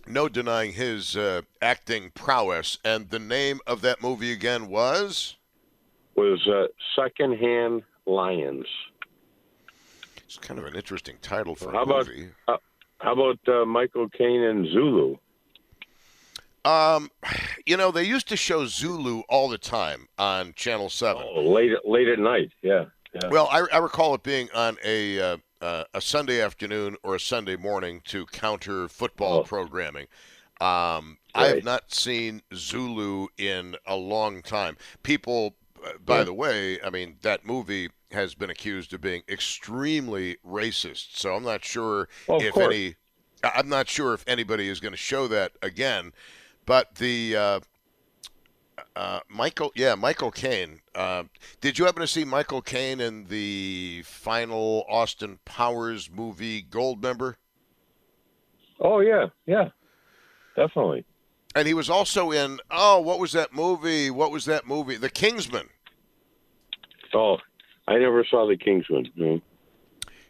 no 0.09 0.29
denying 0.29 0.73
his 0.73 1.17
uh, 1.17 1.43
acting 1.61 2.11
prowess, 2.15 2.79
and 2.85 3.11
the 3.11 3.19
name 3.19 3.61
of 3.67 3.81
that 3.83 4.03
movie 4.03 4.33
again 4.33 4.69
was. 4.69 5.37
Was 6.17 6.47
uh, 6.49 6.67
Secondhand 6.97 7.83
Lions. 8.07 8.67
It's 10.25 10.39
kind 10.39 10.59
of 10.59 10.67
an 10.67 10.75
interesting 10.75 11.17
title 11.23 11.55
for 11.55 11.73
How 11.73 11.81
a 11.81 11.83
about 11.83 12.07
movie. 12.09 12.29
uh, 12.49 12.57
how 13.01 13.13
about 13.13 13.39
uh, 13.49 13.65
Michael 13.65 14.09
Caine 14.09 14.43
and 14.43 14.67
Zulu? 14.67 15.17
Um, 16.65 17.11
you 17.67 17.77
know, 17.77 17.91
they 17.91 18.03
used 18.05 18.29
to 18.29 18.37
show 18.37 18.67
Zulu 18.67 19.23
all 19.29 19.49
the 19.49 19.59
time 19.59 20.09
on 20.19 20.53
Channel 20.55 20.91
Seven. 20.91 21.23
Oh, 21.25 21.43
late 21.43 21.73
late 21.85 22.09
at 22.09 22.19
night. 22.19 22.51
Yeah. 22.63 22.87
yeah. 23.15 23.29
Well, 23.29 23.49
I, 23.51 23.65
I 23.73 23.79
recall 23.79 24.15
it 24.15 24.23
being 24.23 24.49
on 24.55 24.77
a 24.85 25.39
uh, 25.61 25.85
a 25.95 26.01
Sunday 26.01 26.41
afternoon 26.41 26.97
or 27.03 27.15
a 27.17 27.21
Sunday 27.21 27.57
morning 27.57 28.01
to 28.07 28.27
counter 28.27 28.89
football 28.89 29.39
Oh. 29.39 29.43
programming. 29.43 30.07
Um, 30.61 31.19
I 31.35 31.47
have 31.49 31.63
not 31.63 31.93
seen 31.95 32.43
Zulu 32.55 33.29
in 33.39 33.77
a 33.87 33.97
long 33.97 34.43
time. 34.43 34.77
People, 35.03 35.55
uh, 35.85 35.93
by 36.05 36.19
Yeah. 36.19 36.25
the 36.25 36.35
way, 36.35 36.81
I 36.83 36.91
mean 36.91 37.17
that 37.23 37.45
movie 37.47 37.91
has 38.11 38.35
been 38.35 38.51
accused 38.51 38.93
of 38.93 39.01
being 39.01 39.23
extremely 39.29 40.37
racist. 40.45 41.17
So 41.17 41.35
I'm 41.37 41.45
not 41.45 41.65
sure 41.65 42.09
Well, 42.27 42.41
if 42.41 42.55
course. 42.55 42.77
any. 42.77 42.97
I'm 43.45 43.69
not 43.69 43.89
sure 43.89 44.15
if 44.15 44.25
anybody 44.27 44.69
is 44.69 44.81
going 44.81 44.93
to 44.93 44.97
show 44.99 45.29
that 45.29 45.53
again. 45.63 46.13
But 46.67 46.97
the 46.97 47.37
uh, 47.37 47.61
uh, 48.99 49.21
Michael, 49.29 49.71
yeah, 49.77 49.95
Michael 49.95 50.33
Caine. 50.33 50.81
Uh, 50.93 51.23
did 51.61 51.79
you 51.79 51.85
happen 51.85 52.01
to 52.01 52.09
see 52.09 52.25
Michael 52.25 52.61
Caine 52.61 53.01
in 53.01 53.27
the 53.27 54.03
final 54.05 54.85
Austin 54.89 55.39
Powers 55.45 56.11
movie, 56.11 56.65
Goldmember? 56.65 57.37
oh 58.81 58.99
yeah, 58.99 59.27
yeah, 59.47 59.69
definitely. 60.57 61.05
And 61.55 61.69
he 61.69 61.75
was 61.75 61.89
also 61.89 62.33
in 62.33 62.59
oh, 62.73 63.01
what 63.01 63.21
was 63.21 63.31
that 63.33 63.53
movie? 63.53 64.11
What 64.11 64.33
was 64.33 64.45
that 64.47 64.67
movie? 64.67 64.97
The 64.97 65.11
Kingsman. 65.11 65.69
Oh, 67.15 67.37
I 67.87 67.99
never 67.99 68.27
saw 68.29 68.49
the 68.49 68.57
Kingsman. 68.57 69.11
No. 69.15 69.41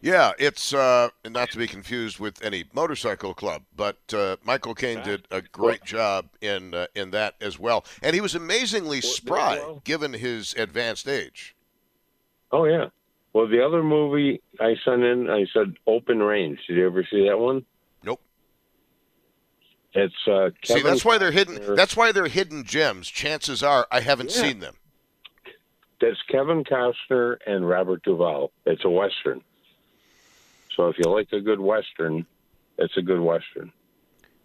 Yeah, 0.00 0.32
it's 0.38 0.72
uh, 0.72 1.08
not 1.28 1.50
to 1.50 1.58
be 1.58 1.66
confused 1.66 2.20
with 2.20 2.42
any 2.44 2.64
motorcycle 2.72 3.34
club, 3.34 3.62
but 3.74 3.98
uh, 4.14 4.36
Michael 4.44 4.74
Caine 4.74 5.02
did 5.02 5.26
a 5.30 5.42
great 5.42 5.84
job 5.84 6.28
in 6.40 6.72
uh, 6.74 6.86
in 6.94 7.10
that 7.10 7.34
as 7.40 7.58
well, 7.58 7.84
and 8.02 8.14
he 8.14 8.20
was 8.20 8.34
amazingly 8.34 9.00
spry 9.00 9.60
given 9.84 10.12
his 10.12 10.54
advanced 10.54 11.08
age. 11.08 11.56
Oh 12.52 12.64
yeah. 12.64 12.86
Well, 13.32 13.46
the 13.48 13.64
other 13.64 13.82
movie 13.82 14.40
I 14.60 14.74
sent 14.84 15.02
in, 15.02 15.28
I 15.28 15.46
said 15.52 15.74
Open 15.86 16.20
Range. 16.20 16.58
Did 16.66 16.76
you 16.76 16.86
ever 16.86 17.06
see 17.10 17.26
that 17.28 17.38
one? 17.38 17.64
Nope. 18.02 18.20
It's 19.92 20.14
uh, 20.26 20.50
See, 20.64 20.80
that's 20.80 21.04
why 21.04 21.18
they're 21.18 21.30
hidden. 21.32 21.74
That's 21.76 21.96
why 21.96 22.12
they're 22.12 22.28
hidden 22.28 22.64
gems. 22.64 23.08
Chances 23.08 23.62
are, 23.62 23.86
I 23.90 24.00
haven't 24.00 24.30
Yeah. 24.34 24.42
seen 24.42 24.60
them. 24.60 24.76
That's 26.00 26.18
Kevin 26.30 26.62
Costner 26.64 27.38
and 27.46 27.68
Robert 27.68 28.02
Duvall. 28.04 28.52
It's 28.64 28.84
a 28.84 28.90
western. 28.90 29.42
So 30.78 30.86
if 30.86 30.96
you 30.96 31.10
like 31.10 31.26
a 31.32 31.40
good 31.40 31.58
western, 31.58 32.24
it's 32.78 32.96
a 32.96 33.02
good 33.02 33.20
western. 33.20 33.72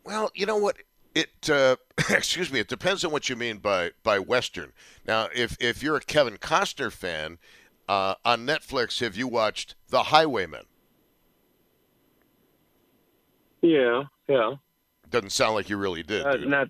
Well, 0.03 0.31
you 0.33 0.47
know 0.47 0.57
what? 0.57 0.77
It 1.13 1.29
uh, 1.47 1.75
excuse 2.09 2.51
me. 2.51 2.59
It 2.59 2.67
depends 2.67 3.05
on 3.05 3.11
what 3.11 3.29
you 3.29 3.35
mean 3.35 3.59
by 3.59 3.91
by 4.01 4.17
western. 4.17 4.73
Now, 5.05 5.29
if 5.33 5.55
if 5.61 5.83
you're 5.83 5.95
a 5.95 6.01
Kevin 6.01 6.37
Costner 6.37 6.91
fan, 6.91 7.37
uh, 7.87 8.15
on 8.25 8.47
Netflix, 8.47 8.99
have 9.01 9.15
you 9.15 9.27
watched 9.27 9.75
The 9.89 10.03
Highwayman? 10.03 10.65
Yeah, 13.61 14.03
yeah. 14.27 14.55
Doesn't 15.11 15.29
sound 15.29 15.53
like 15.53 15.69
you 15.69 15.77
really 15.77 16.01
did. 16.01 16.25
Uh, 16.25 16.35
not. 16.37 16.67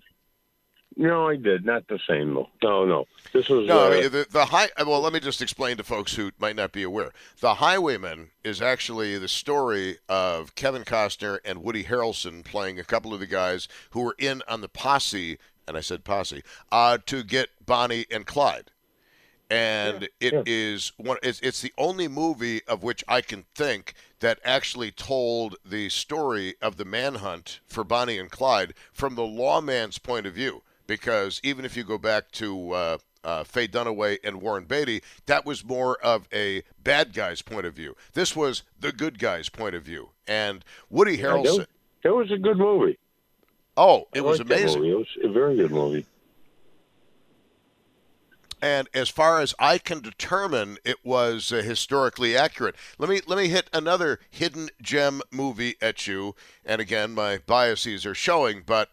No, 0.96 1.28
I 1.28 1.36
did. 1.36 1.64
Not 1.64 1.88
the 1.88 1.98
same 2.08 2.34
though. 2.34 2.48
No, 2.62 2.84
no. 2.84 3.06
This 3.32 3.48
was. 3.48 3.66
No, 3.66 3.86
uh, 3.86 4.08
the, 4.08 4.26
the 4.30 4.44
high. 4.44 4.68
Well, 4.78 5.00
let 5.00 5.12
me 5.12 5.20
just 5.20 5.42
explain 5.42 5.76
to 5.78 5.84
folks 5.84 6.14
who 6.14 6.30
might 6.38 6.56
not 6.56 6.72
be 6.72 6.82
aware. 6.82 7.10
The 7.40 7.54
Highwayman 7.54 8.30
is 8.44 8.62
actually 8.62 9.18
the 9.18 9.28
story 9.28 9.98
of 10.08 10.54
Kevin 10.54 10.84
Costner 10.84 11.38
and 11.44 11.62
Woody 11.62 11.84
Harrelson 11.84 12.44
playing 12.44 12.78
a 12.78 12.84
couple 12.84 13.12
of 13.12 13.20
the 13.20 13.26
guys 13.26 13.66
who 13.90 14.02
were 14.02 14.14
in 14.18 14.42
on 14.46 14.60
the 14.60 14.68
posse, 14.68 15.38
and 15.66 15.76
I 15.76 15.80
said 15.80 16.04
posse, 16.04 16.42
uh, 16.70 16.98
to 17.06 17.24
get 17.24 17.48
Bonnie 17.64 18.06
and 18.10 18.24
Clyde. 18.24 18.70
And 19.50 20.08
it 20.20 20.48
is 20.48 20.92
one. 20.96 21.18
It's, 21.22 21.40
it's 21.40 21.60
the 21.60 21.72
only 21.76 22.08
movie 22.08 22.62
of 22.66 22.82
which 22.82 23.04
I 23.08 23.20
can 23.20 23.44
think 23.54 23.94
that 24.20 24.38
actually 24.44 24.90
told 24.90 25.56
the 25.64 25.88
story 25.90 26.54
of 26.62 26.76
the 26.76 26.84
manhunt 26.84 27.60
for 27.66 27.84
Bonnie 27.84 28.18
and 28.18 28.30
Clyde 28.30 28.74
from 28.92 29.16
the 29.16 29.24
lawman's 29.24 29.98
point 29.98 30.26
of 30.26 30.34
view. 30.34 30.62
Because 30.86 31.40
even 31.42 31.64
if 31.64 31.76
you 31.76 31.84
go 31.84 31.98
back 31.98 32.30
to 32.32 32.72
uh, 32.72 32.98
uh, 33.22 33.44
Faye 33.44 33.68
Dunaway 33.68 34.18
and 34.22 34.40
Warren 34.42 34.64
Beatty, 34.64 35.02
that 35.26 35.46
was 35.46 35.64
more 35.64 35.96
of 36.04 36.28
a 36.32 36.62
bad 36.82 37.12
guy's 37.14 37.40
point 37.42 37.64
of 37.66 37.74
view. 37.74 37.96
This 38.12 38.36
was 38.36 38.62
the 38.78 38.92
good 38.92 39.18
guy's 39.18 39.48
point 39.48 39.74
of 39.74 39.82
view. 39.82 40.10
And 40.26 40.64
Woody 40.90 41.18
Harrelson. 41.18 41.58
was- 41.58 41.66
That 42.02 42.14
was 42.14 42.30
a 42.30 42.36
good 42.38 42.58
movie. 42.58 42.98
Oh, 43.76 44.08
it 44.14 44.20
I 44.20 44.22
was 44.22 44.40
amazing. 44.40 44.84
It 44.84 44.94
was 44.94 45.08
a 45.24 45.28
very 45.28 45.56
good 45.56 45.70
movie. 45.72 46.06
And 48.62 48.88
as 48.94 49.08
far 49.10 49.40
as 49.40 49.54
I 49.58 49.76
can 49.78 50.00
determine, 50.00 50.78
it 50.84 51.04
was 51.04 51.52
uh, 51.52 51.56
historically 51.56 52.36
accurate. 52.36 52.76
Let 52.98 53.10
me 53.10 53.20
let 53.26 53.36
me 53.36 53.48
hit 53.48 53.68
another 53.74 54.20
hidden 54.30 54.70
gem 54.80 55.20
movie 55.30 55.74
at 55.82 56.06
you. 56.06 56.34
And 56.64 56.80
again, 56.80 57.12
my 57.14 57.40
biases 57.46 58.06
are 58.06 58.14
showing, 58.14 58.62
but 58.64 58.90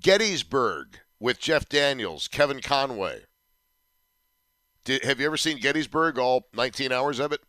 Gettysburg 0.00 1.00
with 1.20 1.38
Jeff 1.38 1.68
Daniels, 1.68 2.26
Kevin 2.26 2.60
Conway. 2.60 3.20
Did, 4.84 5.04
have 5.04 5.20
you 5.20 5.26
ever 5.26 5.36
seen 5.36 5.58
Gettysburg? 5.58 6.18
All 6.18 6.48
19 6.54 6.90
hours 6.90 7.20
of 7.20 7.32
it. 7.32 7.40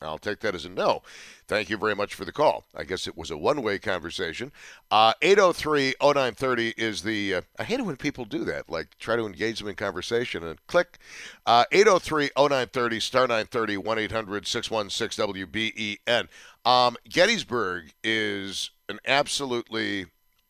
I'll 0.00 0.18
take 0.18 0.40
that 0.40 0.54
as 0.54 0.64
a 0.64 0.68
no. 0.68 1.02
Thank 1.46 1.70
you 1.70 1.76
very 1.76 1.94
much 1.94 2.14
for 2.14 2.24
the 2.24 2.32
call. 2.32 2.64
I 2.74 2.84
guess 2.84 3.06
it 3.06 3.16
was 3.16 3.30
a 3.30 3.36
one 3.36 3.62
way 3.62 3.78
conversation. 3.78 4.52
Uh, 4.90 5.14
803 5.22 5.94
0930 6.00 6.74
is 6.76 7.02
the. 7.02 7.36
Uh, 7.36 7.40
I 7.58 7.64
hate 7.64 7.80
it 7.80 7.86
when 7.86 7.96
people 7.96 8.24
do 8.24 8.44
that, 8.44 8.68
like 8.68 8.98
try 8.98 9.16
to 9.16 9.26
engage 9.26 9.58
them 9.58 9.68
in 9.68 9.74
conversation 9.76 10.44
and 10.44 10.64
click. 10.66 10.98
Uh, 11.46 11.64
803 11.72 12.30
0930, 12.36 13.00
star 13.00 13.22
930, 13.22 13.76
1 13.78 13.98
800 13.98 14.46
616 14.46 15.26
WBEN. 15.26 16.28
Um, 16.64 16.96
Gettysburg 17.08 17.92
is 18.02 18.70
an 18.88 18.98
absolutely 19.06 20.06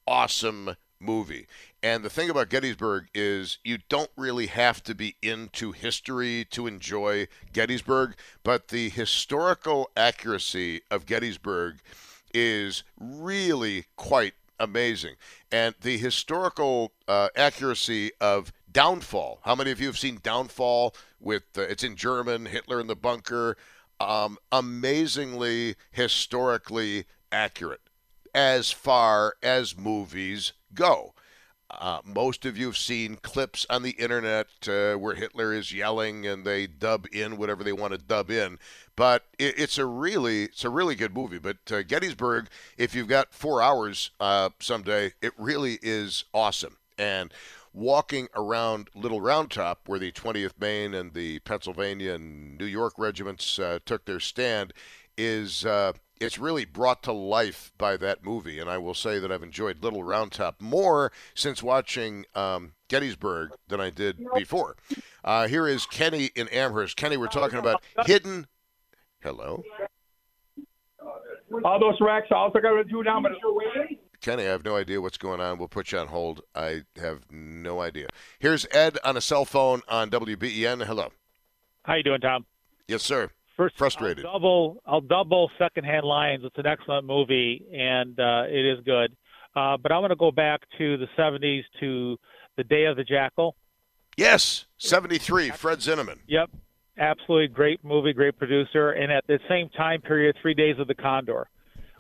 awesome 0.07 0.77
movie. 1.01 1.47
And 1.83 2.03
the 2.03 2.11
thing 2.11 2.31
about 2.31 2.49
Gettysburg 2.49 3.09
is 3.15 3.59
you 3.63 3.79
don't 3.89 4.11
really 4.17 4.47
have 4.47 4.83
to 4.85 4.95
be 4.95 5.17
into 5.23 5.73
history 5.73 6.47
to 6.51 6.67
enjoy 6.67 7.29
Gettysburg, 7.53 8.15
but 8.43 8.69
the 8.69 8.89
historical 8.89 9.91
accuracy 9.97 10.81
of 10.91 11.07
Gettysburg 11.07 11.77
is 12.33 12.83
really 12.99 13.85
quite 13.97 14.35
amazing. 14.59 15.15
And 15.53 15.75
the 15.81 15.99
historical 15.99 16.93
uh, 17.07 17.29
accuracy 17.37 18.13
of 18.21 18.53
Downfall. 18.71 19.41
How 19.45 19.55
many 19.55 19.71
of 19.71 19.81
you 19.81 19.87
have 19.87 19.99
seen 19.99 20.19
Downfall? 20.23 20.95
With 21.21 21.45
uh, 21.57 21.63
it's 21.63 21.85
in 21.85 21.97
German, 21.97 22.47
Hitler 22.47 22.81
in 22.81 22.87
the 22.87 22.97
bunker. 22.97 23.57
Um, 24.01 24.39
amazingly 24.51 25.77
historically 25.93 27.05
accurate 27.31 27.81
as 28.35 28.71
far 28.71 29.35
as 29.43 29.77
movies 29.77 30.53
go. 30.75 31.15
Uh, 31.71 32.01
most 32.05 32.45
of 32.45 32.57
you 32.57 32.67
have 32.67 32.77
seen 32.77 33.17
clips 33.17 33.67
on 33.69 33.83
the 33.83 33.93
internet 33.93 34.47
uh, 34.69 34.95
where 34.95 35.15
Hitler 35.15 35.53
is 35.53 35.73
yelling 35.73 36.27
and 36.27 36.45
they 36.45 36.67
dub 36.67 37.07
in 37.13 37.37
whatever 37.37 37.65
they 37.65 37.73
want 37.73 37.93
to 37.93 37.99
dub 37.99 38.31
in. 38.31 38.59
But 38.97 39.25
it, 39.39 39.59
it's 39.59 39.79
a 39.79 39.87
really, 39.87 40.45
it's 40.45 40.65
a 40.65 40.71
really 40.71 40.95
good 40.95 41.15
movie. 41.15 41.39
But 41.39 41.57
uh, 41.73 41.83
Gettysburg, 41.83 42.49
if 42.77 42.95
you've 42.95 43.09
got 43.09 43.33
four 43.33 43.61
hours 43.61 44.11
uh, 44.21 44.51
someday, 44.61 45.13
it 45.21 45.33
really 45.37 45.79
is 45.83 46.25
awesome. 46.33 46.77
And 46.97 47.33
walking 47.73 48.29
around 48.37 48.89
Little 48.95 49.21
Round 49.21 49.51
Top, 49.51 49.81
where 49.87 49.99
the 49.99 50.13
20th 50.13 50.61
Maine 50.61 50.95
and 50.95 51.13
the 51.13 51.41
Pennsylvania 51.41 52.15
and 52.15 52.57
New 52.57 52.67
York 52.67 52.95
regiments 52.99 53.59
uh, 53.59 53.81
took 53.85 54.05
their 54.05 54.21
stand, 54.21 54.73
is 55.19 55.67
uh, 55.67 55.93
it's 56.21 56.39
really 56.39 56.65
brought 56.65 57.03
to 57.05 57.13
life 57.13 57.73
by 57.79 57.97
that 57.97 58.25
movie. 58.25 58.59
And 58.59 58.71
I 58.71 58.79
will 58.79 58.95
say 58.95 59.19
that 59.19 59.31
I've 59.33 59.43
enjoyed 59.43 59.83
Little 59.83 60.05
Round 60.05 60.33
Top 60.33 60.61
more 60.61 61.13
since 61.35 61.63
watching 61.63 62.25
um, 62.35 62.73
Gettysburg 62.89 63.51
than 63.69 63.81
I 63.81 63.91
did 63.91 64.25
before. 64.35 64.77
Uh, 65.25 65.49
here 65.49 65.67
is 65.67 65.87
Kenny 65.87 66.31
in 66.35 66.49
Amherst. 66.49 66.97
Kenny, 66.97 67.17
we're 67.17 67.27
talking 67.27 67.59
about 67.59 67.83
hidden. 68.07 68.47
Hello. 69.23 69.63
All 71.65 71.79
those 71.79 72.01
racks, 72.01 72.27
I 72.31 72.37
also 72.37 72.59
got 72.61 72.71
to 72.71 72.85
do 72.85 73.03
now, 73.03 73.21
but 73.21 73.33
Kenny, 74.21 74.45
I 74.45 74.47
have 74.47 74.65
no 74.65 74.77
idea 74.77 75.01
what's 75.01 75.19
going 75.19 75.41
on. 75.41 75.59
We'll 75.59 75.69
put 75.69 75.93
you 75.93 75.99
on 75.99 76.09
hold. 76.09 76.41
I 76.55 76.83
have 76.97 77.21
no 77.31 77.81
idea. 77.81 78.09
Here's 78.39 78.67
Ed 78.73 78.99
on 79.05 79.17
a 79.17 79.21
cell 79.21 79.45
phone 79.45 79.83
on 79.87 80.11
WBEN. 80.11 80.87
Hello. 80.87 81.13
How 81.85 81.95
you 81.95 82.03
doing, 82.03 82.21
Tom? 82.21 82.47
Yes, 82.89 83.03
sir. 83.03 83.31
First, 83.57 83.79
frustrated. 83.79 84.27
I'll 84.27 84.33
double. 84.33 84.83
I'll 84.85 85.01
double 85.01 85.51
Secondhand 85.59 86.05
Lions. 86.05 86.45
It's 86.45 86.59
an 86.59 86.67
excellent 86.67 87.07
movie, 87.07 87.65
and 87.73 88.19
uh, 88.19 88.45
it 88.49 88.79
is 88.79 88.85
good. 88.85 89.17
Uh, 89.55 89.77
but 89.77 89.93
I 89.93 89.99
want 89.99 90.11
to 90.11 90.17
go 90.17 90.33
back 90.33 90.63
to 90.79 90.97
the 90.97 91.07
'70s 91.17 91.63
to 91.81 92.17
the 92.57 92.65
Day 92.65 92.85
of 92.87 92.97
the 92.97 93.05
Jackal. 93.05 93.55
Yes, 94.17 94.67
'73. 94.79 95.51
Fred 95.51 95.79
Zinnemann. 95.79 96.19
Yep, 96.27 96.51
absolutely 96.99 97.49
great 97.49 97.85
movie, 97.85 98.13
great 98.13 98.37
producer, 98.37 98.91
and 98.91 99.13
at 99.13 99.25
the 99.29 99.39
same 99.49 99.69
time 99.71 100.01
period, 100.01 100.37
Three 100.43 100.55
Days 100.55 100.79
of 100.81 100.89
the 100.89 100.95
Condor 100.95 101.49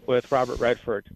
with 0.06 0.30
Robert 0.32 0.58
Redford. 0.58 1.06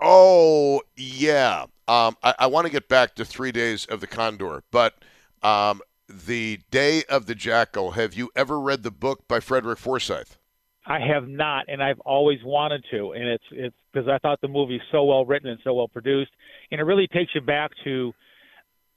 Oh 0.00 0.82
yeah. 0.96 1.64
Um, 1.88 2.16
I, 2.22 2.34
I 2.40 2.46
want 2.46 2.66
to 2.66 2.72
get 2.72 2.88
back 2.88 3.14
to 3.16 3.24
Three 3.24 3.52
Days 3.52 3.86
of 3.86 4.00
the 4.00 4.06
Condor, 4.06 4.62
but 4.70 4.94
um, 5.42 5.80
the 6.10 6.60
Day 6.70 7.04
of 7.08 7.26
the 7.26 7.34
Jackal. 7.34 7.92
Have 7.92 8.14
you 8.14 8.30
ever 8.34 8.60
read 8.60 8.82
the 8.82 8.90
book 8.90 9.26
by 9.28 9.40
Frederick 9.40 9.78
Forsyth? 9.78 10.38
I 10.86 10.98
have 10.98 11.28
not, 11.28 11.66
and 11.68 11.82
I've 11.82 12.00
always 12.00 12.38
wanted 12.44 12.84
to, 12.90 13.12
and 13.12 13.24
it's 13.28 13.44
it's 13.52 13.76
because 13.92 14.08
I 14.08 14.18
thought 14.18 14.40
the 14.40 14.48
movie's 14.48 14.80
so 14.90 15.04
well 15.04 15.24
written 15.24 15.48
and 15.50 15.60
so 15.62 15.74
well 15.74 15.88
produced, 15.88 16.30
and 16.70 16.80
it 16.80 16.84
really 16.84 17.06
takes 17.06 17.34
you 17.34 17.40
back 17.40 17.70
to 17.84 18.12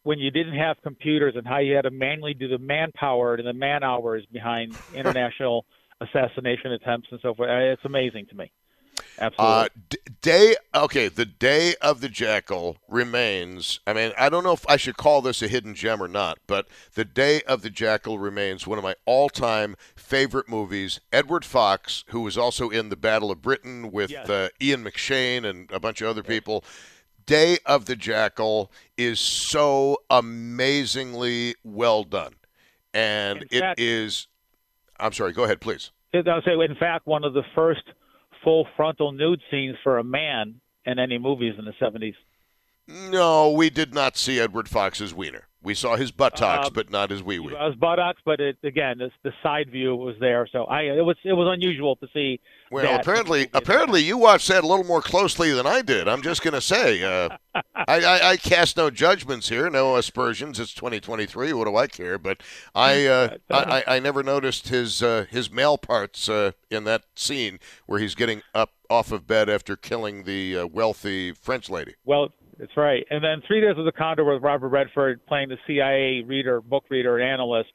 when 0.03 0.19
you 0.19 0.31
didn't 0.31 0.57
have 0.57 0.77
computers 0.81 1.35
and 1.35 1.45
how 1.45 1.59
you 1.59 1.75
had 1.75 1.83
to 1.83 1.91
manually 1.91 2.33
do 2.33 2.47
the 2.47 2.57
manpower 2.57 3.35
and 3.35 3.47
the 3.47 3.53
man 3.53 3.83
hours 3.83 4.25
behind 4.31 4.75
international 4.95 5.65
assassination 6.01 6.71
attempts 6.71 7.07
and 7.11 7.19
so 7.21 7.33
forth. 7.33 7.49
It's 7.49 7.85
amazing 7.85 8.27
to 8.27 8.35
me. 8.35 8.51
Absolutely. 9.19 9.55
Uh, 9.55 9.67
d- 9.89 9.97
day 10.21 10.55
okay, 10.73 11.07
the 11.07 11.25
day 11.25 11.75
of 11.81 12.01
the 12.01 12.09
jackal 12.09 12.77
remains. 12.87 13.79
I 13.85 13.93
mean, 13.93 14.11
I 14.17 14.29
don't 14.29 14.43
know 14.43 14.53
if 14.53 14.65
I 14.67 14.77
should 14.77 14.97
call 14.97 15.21
this 15.21 15.41
a 15.41 15.47
hidden 15.47 15.75
gem 15.75 16.01
or 16.01 16.07
not, 16.07 16.39
but 16.47 16.67
the 16.95 17.05
day 17.05 17.41
of 17.43 17.61
the 17.61 17.69
jackal 17.69 18.17
remains 18.19 18.65
one 18.65 18.77
of 18.77 18.83
my 18.83 18.95
all-time 19.05 19.75
favorite 19.95 20.49
movies. 20.49 20.99
Edward 21.11 21.45
Fox, 21.45 22.03
who 22.07 22.21
was 22.21 22.37
also 22.37 22.69
in 22.69 22.89
the 22.89 22.95
Battle 22.95 23.29
of 23.31 23.41
Britain 23.41 23.91
with 23.91 24.09
Yes. 24.11 24.29
uh, 24.29 24.49
Ian 24.61 24.83
McShane 24.83 25.45
and 25.45 25.71
a 25.71 25.79
bunch 25.79 26.01
of 26.01 26.07
other 26.07 26.23
people. 26.23 26.63
Day 27.25 27.57
of 27.65 27.85
the 27.85 27.95
Jackal 27.95 28.69
is 28.97 29.19
so 29.19 29.97
amazingly 30.09 31.55
well 31.63 32.03
done, 32.03 32.33
and 32.93 33.39
fact- 33.49 33.79
it 33.79 33.83
is. 33.83 34.27
I'm 34.99 35.13
sorry. 35.13 35.33
Go 35.33 35.43
ahead, 35.43 35.61
please. 35.61 35.91
I'll 36.13 36.41
say, 36.43 36.53
in 36.53 36.75
fact, 36.75 37.07
one 37.07 37.23
of 37.23 37.33
the 37.33 37.43
first 37.55 37.81
full 38.43 38.67
frontal 38.75 39.11
nude 39.11 39.41
scenes 39.49 39.75
for 39.83 39.97
a 39.97 40.03
man 40.03 40.61
in 40.85 40.99
any 40.99 41.17
movies 41.17 41.53
in 41.57 41.65
the 41.65 41.73
70s. 41.81 42.15
No, 42.87 43.51
we 43.51 43.69
did 43.69 43.93
not 43.93 44.17
see 44.17 44.39
Edward 44.39 44.67
Fox's 44.67 45.13
wiener. 45.13 45.47
We 45.63 45.73
saw 45.73 45.95
his 45.95 46.11
buttocks, 46.11 46.67
Uh, 46.67 46.69
but 46.71 46.91
not 46.91 47.09
his 47.09 47.23
wee 47.23 47.39
wee. 47.39 47.53
was 47.53 47.75
buttocks, 47.75 48.21
but 48.25 48.39
it, 48.41 48.57
again, 48.63 48.97
this, 48.97 49.11
the 49.23 49.31
side 49.41 49.69
view 49.71 49.95
was 49.95 50.15
there, 50.19 50.45
so 50.51 50.65
I 50.65 50.81
it 50.81 51.05
was 51.05 51.15
it 51.23 51.33
was 51.33 51.47
unusual 51.51 51.95
to 51.97 52.07
see. 52.13 52.39
Well, 52.69 52.83
that. 52.83 53.01
apparently, 53.01 53.47
apparently, 53.53 54.01
you 54.01 54.17
watched 54.17 54.47
that 54.49 54.63
a 54.63 54.67
little 54.67 54.85
more 54.85 55.01
closely 55.01 55.51
than 55.51 55.65
I 55.65 55.81
did. 55.81 56.07
I'm 56.07 56.21
just 56.21 56.41
going 56.41 56.55
to 56.55 56.61
say, 56.61 57.03
uh, 57.03 57.29
I, 57.75 58.03
I, 58.03 58.29
I 58.31 58.37
cast 58.37 58.77
no 58.77 58.89
judgments 58.89 59.47
here, 59.49 59.69
no 59.69 59.95
aspersions. 59.95 60.59
It's 60.59 60.73
2023. 60.73 61.53
What 61.53 61.65
do 61.65 61.75
I 61.75 61.85
care? 61.87 62.17
But 62.17 62.41
I, 62.73 63.05
uh, 63.05 63.37
I, 63.51 63.83
I, 63.87 63.95
I 63.95 63.99
never 63.99 64.23
noticed 64.23 64.69
his 64.69 65.01
uh, 65.03 65.25
his 65.29 65.51
male 65.51 65.77
parts 65.77 66.27
uh, 66.27 66.51
in 66.69 66.83
that 66.85 67.03
scene 67.15 67.59
where 67.85 67.99
he's 67.99 68.15
getting 68.15 68.41
up 68.55 68.71
off 68.89 69.11
of 69.11 69.27
bed 69.27 69.49
after 69.49 69.75
killing 69.75 70.23
the 70.23 70.57
uh, 70.57 70.67
wealthy 70.67 71.31
French 71.31 71.69
lady. 71.69 71.93
Well, 72.05 72.29
that's 72.63 72.77
right. 72.77 73.05
And 73.09 73.21
then 73.21 73.41
Three 73.45 73.59
Days 73.59 73.77
of 73.77 73.83
the 73.83 73.91
Condor 73.91 74.23
with 74.23 74.41
Robert 74.41 74.69
Redford 74.69 75.25
playing 75.25 75.49
the 75.49 75.57
CIA 75.67 76.21
reader, 76.21 76.61
book 76.61 76.85
reader, 76.87 77.17
and 77.17 77.29
analyst 77.29 77.69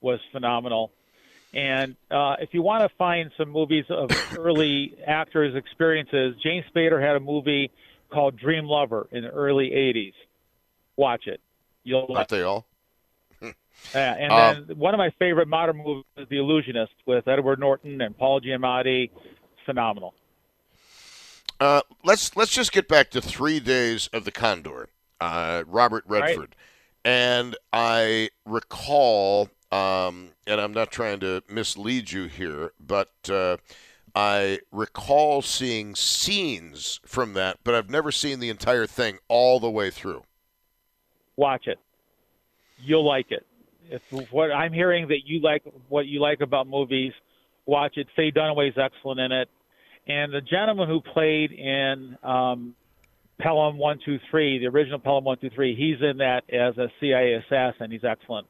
was 0.00 0.20
phenomenal. 0.32 0.90
And 1.52 1.96
uh, 2.10 2.36
if 2.40 2.54
you 2.54 2.62
want 2.62 2.82
to 2.82 2.96
find 2.96 3.30
some 3.36 3.50
movies 3.50 3.84
of 3.90 4.10
early 4.38 4.94
actors' 5.06 5.54
experiences, 5.54 6.34
James 6.42 6.64
Spader 6.74 6.98
had 6.98 7.14
a 7.14 7.20
movie 7.20 7.70
called 8.10 8.38
Dream 8.38 8.64
Lover 8.64 9.06
in 9.12 9.24
the 9.24 9.28
early 9.28 9.68
'80s. 9.68 10.14
Watch 10.96 11.26
it. 11.26 11.42
You'll 11.84 12.06
Aren't 12.08 12.30
they 12.30 12.40
all? 12.42 12.64
Uh, 13.42 13.98
and 13.98 14.32
Um, 14.32 14.64
then 14.68 14.78
one 14.78 14.94
of 14.94 14.98
my 14.98 15.10
favorite 15.18 15.48
modern 15.48 15.76
movies 15.76 16.04
is 16.16 16.28
The 16.30 16.38
Illusionist 16.38 16.92
with 17.04 17.28
Edward 17.28 17.58
Norton 17.58 18.00
and 18.00 18.16
Paul 18.16 18.40
Giamatti. 18.40 19.10
Phenomenal. 19.66 20.14
Uh, 21.62 21.80
let's 22.02 22.36
let's 22.36 22.50
just 22.50 22.72
get 22.72 22.88
back 22.88 23.08
to 23.08 23.20
three 23.20 23.60
days 23.60 24.08
of 24.08 24.24
the 24.24 24.32
Condor, 24.32 24.88
uh, 25.20 25.62
Robert 25.68 26.02
right. 26.08 26.24
Redford, 26.24 26.56
and 27.04 27.56
I 27.72 28.30
recall, 28.44 29.48
um, 29.70 30.30
and 30.44 30.60
I'm 30.60 30.72
not 30.72 30.90
trying 30.90 31.20
to 31.20 31.40
mislead 31.48 32.10
you 32.10 32.24
here, 32.24 32.72
but 32.84 33.12
uh, 33.30 33.58
I 34.12 34.58
recall 34.72 35.40
seeing 35.40 35.94
scenes 35.94 36.98
from 37.06 37.34
that, 37.34 37.58
but 37.62 37.76
I've 37.76 37.88
never 37.88 38.10
seen 38.10 38.40
the 38.40 38.48
entire 38.48 38.88
thing 38.88 39.18
all 39.28 39.60
the 39.60 39.70
way 39.70 39.90
through. 39.90 40.24
Watch 41.36 41.68
it. 41.68 41.78
You'll 42.82 43.06
like 43.06 43.30
it. 43.30 43.46
If 43.88 44.02
what 44.32 44.50
I'm 44.50 44.72
hearing 44.72 45.06
that 45.06 45.26
you 45.26 45.40
like 45.40 45.62
what 45.88 46.06
you 46.06 46.20
like 46.20 46.40
about 46.40 46.66
movies, 46.66 47.12
watch 47.66 47.98
it. 47.98 48.08
Faye 48.16 48.32
Dunaway's 48.32 48.76
excellent 48.76 49.20
in 49.20 49.30
it, 49.30 49.48
and 50.06 50.32
the 50.32 50.40
gentleman 50.40 50.88
who 50.88 51.00
played 51.00 51.52
in 51.52 52.16
um, 52.22 52.74
Pelham 53.40 53.78
One 53.78 53.98
Two 54.04 54.18
Three, 54.30 54.58
the 54.58 54.66
original 54.66 54.98
Pelham 54.98 55.24
One 55.24 55.38
Two 55.38 55.50
Three, 55.50 55.74
he's 55.74 56.02
in 56.02 56.18
that 56.18 56.42
as 56.52 56.76
a 56.78 56.88
CIA 57.00 57.34
assassin. 57.34 57.90
He's 57.90 58.04
excellent, 58.04 58.46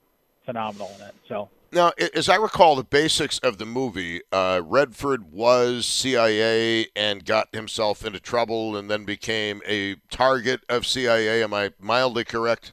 phenomenal 0.46 0.90
in 0.98 1.06
it. 1.06 1.14
So 1.28 1.48
Now, 1.72 1.92
as 2.14 2.28
I 2.28 2.36
recall, 2.36 2.76
the 2.76 2.84
basics 2.84 3.38
of 3.38 3.58
the 3.58 3.66
movie, 3.66 4.20
uh, 4.30 4.62
Redford 4.64 5.32
was 5.32 5.86
CIA 5.86 6.86
and 6.96 7.24
got 7.24 7.54
himself 7.54 8.04
into 8.04 8.20
trouble, 8.20 8.76
and 8.76 8.90
then 8.90 9.04
became 9.04 9.62
a 9.66 9.96
target 10.10 10.60
of 10.68 10.86
CIA. 10.86 11.42
Am 11.42 11.52
I 11.54 11.72
mildly 11.80 12.24
correct? 12.24 12.72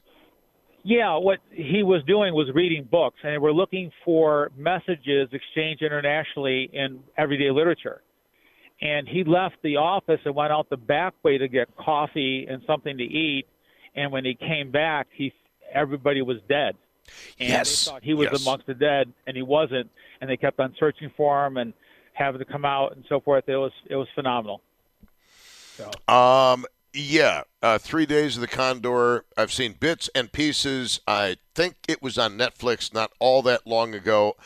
Yeah, 0.82 1.18
what 1.18 1.40
he 1.50 1.82
was 1.82 2.02
doing 2.06 2.32
was 2.32 2.50
reading 2.54 2.88
books, 2.90 3.18
and 3.22 3.34
they 3.34 3.38
were 3.38 3.52
looking 3.52 3.92
for 4.02 4.50
messages 4.56 5.28
exchanged 5.32 5.82
internationally 5.82 6.70
in 6.72 7.02
everyday 7.18 7.50
literature. 7.50 8.00
And 8.82 9.06
he 9.06 9.24
left 9.24 9.56
the 9.62 9.76
office 9.76 10.20
and 10.24 10.34
went 10.34 10.52
out 10.52 10.70
the 10.70 10.76
back 10.76 11.14
way 11.22 11.36
to 11.38 11.48
get 11.48 11.76
coffee 11.76 12.46
and 12.48 12.62
something 12.66 12.96
to 12.96 13.04
eat. 13.04 13.46
And 13.94 14.10
when 14.10 14.24
he 14.24 14.34
came 14.34 14.70
back, 14.70 15.08
he 15.12 15.32
everybody 15.72 16.22
was 16.22 16.38
dead. 16.48 16.76
And 17.38 17.48
Yes, 17.48 17.84
they 17.84 17.90
thought 17.90 18.04
he 18.04 18.14
was 18.14 18.28
yes. 18.32 18.42
amongst 18.42 18.66
the 18.66 18.74
dead, 18.74 19.12
and 19.26 19.36
he 19.36 19.42
wasn't. 19.42 19.90
And 20.20 20.30
they 20.30 20.36
kept 20.36 20.60
on 20.60 20.74
searching 20.78 21.10
for 21.16 21.46
him 21.46 21.56
and 21.56 21.72
having 22.12 22.38
to 22.38 22.44
come 22.44 22.64
out 22.64 22.94
and 22.94 23.04
so 23.08 23.20
forth. 23.20 23.44
It 23.48 23.56
was 23.56 23.72
it 23.86 23.96
was 23.96 24.08
phenomenal. 24.14 24.62
So 25.76 25.90
Um, 26.12 26.66
yeah, 26.92 27.42
uh, 27.62 27.78
Three 27.78 28.06
Days 28.06 28.36
of 28.36 28.40
the 28.40 28.48
Condor. 28.48 29.24
I've 29.36 29.52
seen 29.52 29.74
bits 29.78 30.10
and 30.14 30.30
pieces. 30.32 31.00
I 31.06 31.36
think 31.54 31.76
it 31.88 32.02
was 32.02 32.18
on 32.18 32.36
Netflix 32.36 32.92
not 32.92 33.12
all 33.18 33.42
that 33.42 33.66
long 33.66 33.94
ago. 33.94 34.36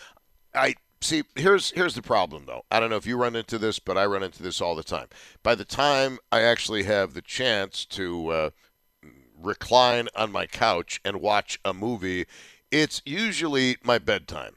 I 0.54 0.74
see. 1.04 1.22
Here's 1.36 1.70
here's 1.72 1.94
the 1.94 2.02
problem, 2.02 2.44
though. 2.46 2.64
I 2.70 2.80
don't 2.80 2.90
know 2.90 2.96
if 2.96 3.06
you 3.06 3.16
run 3.16 3.36
into 3.36 3.58
this, 3.58 3.78
but 3.78 3.96
I 3.96 4.06
run 4.06 4.22
into 4.22 4.42
this 4.42 4.60
all 4.60 4.74
the 4.74 4.82
time. 4.82 5.08
By 5.42 5.54
the 5.54 5.64
time 5.64 6.18
I 6.32 6.42
actually 6.42 6.84
have 6.84 7.14
the 7.14 7.22
chance 7.22 7.84
to 7.86 8.28
uh, 8.28 8.50
recline 9.40 10.08
on 10.16 10.32
my 10.32 10.46
couch 10.46 11.00
and 11.04 11.20
watch 11.20 11.60
a 11.64 11.74
movie, 11.74 12.26
it's 12.70 13.02
usually 13.04 13.76
my 13.82 13.98
bedtime. 13.98 14.56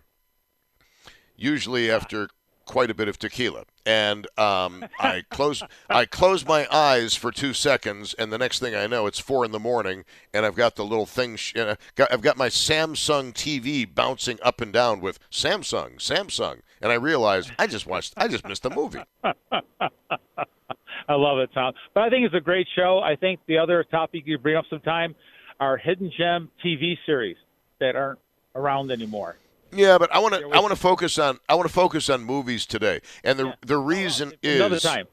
Usually 1.35 1.91
after 1.91 2.29
quite 2.67 2.91
a 2.91 2.93
bit 2.93 3.07
of 3.07 3.17
tequila, 3.17 3.63
and 3.85 4.27
um, 4.37 4.85
I 4.99 5.23
close 5.29 5.63
I 5.89 6.05
close 6.05 6.45
my 6.45 6.67
eyes 6.71 7.15
for 7.15 7.31
two 7.31 7.53
seconds, 7.53 8.13
and 8.13 8.31
the 8.31 8.37
next 8.37 8.59
thing 8.59 8.75
I 8.75 8.85
know, 8.85 9.07
it's 9.07 9.19
four 9.19 9.43
in 9.45 9.51
the 9.51 9.59
morning, 9.59 10.05
and 10.33 10.45
I've 10.45 10.55
got 10.55 10.75
the 10.75 10.85
little 10.85 11.07
thing. 11.07 11.37
Sh- 11.37 11.55
I've 11.57 12.21
got 12.21 12.37
my 12.37 12.49
Samsung 12.49 13.33
TV 13.33 13.87
bouncing 13.91 14.37
up 14.43 14.61
and 14.61 14.71
down 14.71 15.01
with 15.01 15.17
Samsung, 15.31 15.95
Samsung, 15.95 16.61
and 16.81 16.91
I 16.91 16.95
realize 16.95 17.49
I 17.57 17.65
just 17.65 17.87
watched. 17.87 18.13
I 18.17 18.27
just 18.27 18.47
missed 18.47 18.63
the 18.63 18.69
movie. 18.69 18.99
I 21.09 21.13
love 21.13 21.39
it, 21.39 21.49
Tom. 21.53 21.73
But 21.93 22.03
I 22.03 22.09
think 22.09 22.25
it's 22.25 22.35
a 22.35 22.41
great 22.41 22.67
show. 22.75 22.99
I 22.99 23.15
think 23.15 23.39
the 23.47 23.57
other 23.57 23.83
topic 23.83 24.23
you 24.25 24.37
bring 24.37 24.57
up 24.57 24.65
sometime 24.69 25.15
are 25.59 25.77
hidden 25.77 26.11
gem 26.15 26.51
TV 26.63 26.97
series 27.05 27.37
that 27.79 27.95
aren't 27.95 28.19
around 28.55 28.91
anymore. 28.91 29.37
Yeah, 29.71 29.97
but 29.97 30.13
I 30.13 30.19
want 30.19 30.35
to 30.35 30.49
I 30.49 30.59
want 30.59 30.71
to 30.71 30.79
focus 30.79 31.17
on 31.17 31.39
I 31.49 31.55
want 31.55 31.67
to 31.67 31.73
focus 31.73 32.09
on 32.09 32.23
movies 32.23 32.65
today, 32.65 33.01
and 33.23 33.37
the 33.37 33.53
the 33.65 33.77
reason 33.77 34.33
is 34.41 34.59
Another 34.59 34.79
time. 34.79 35.07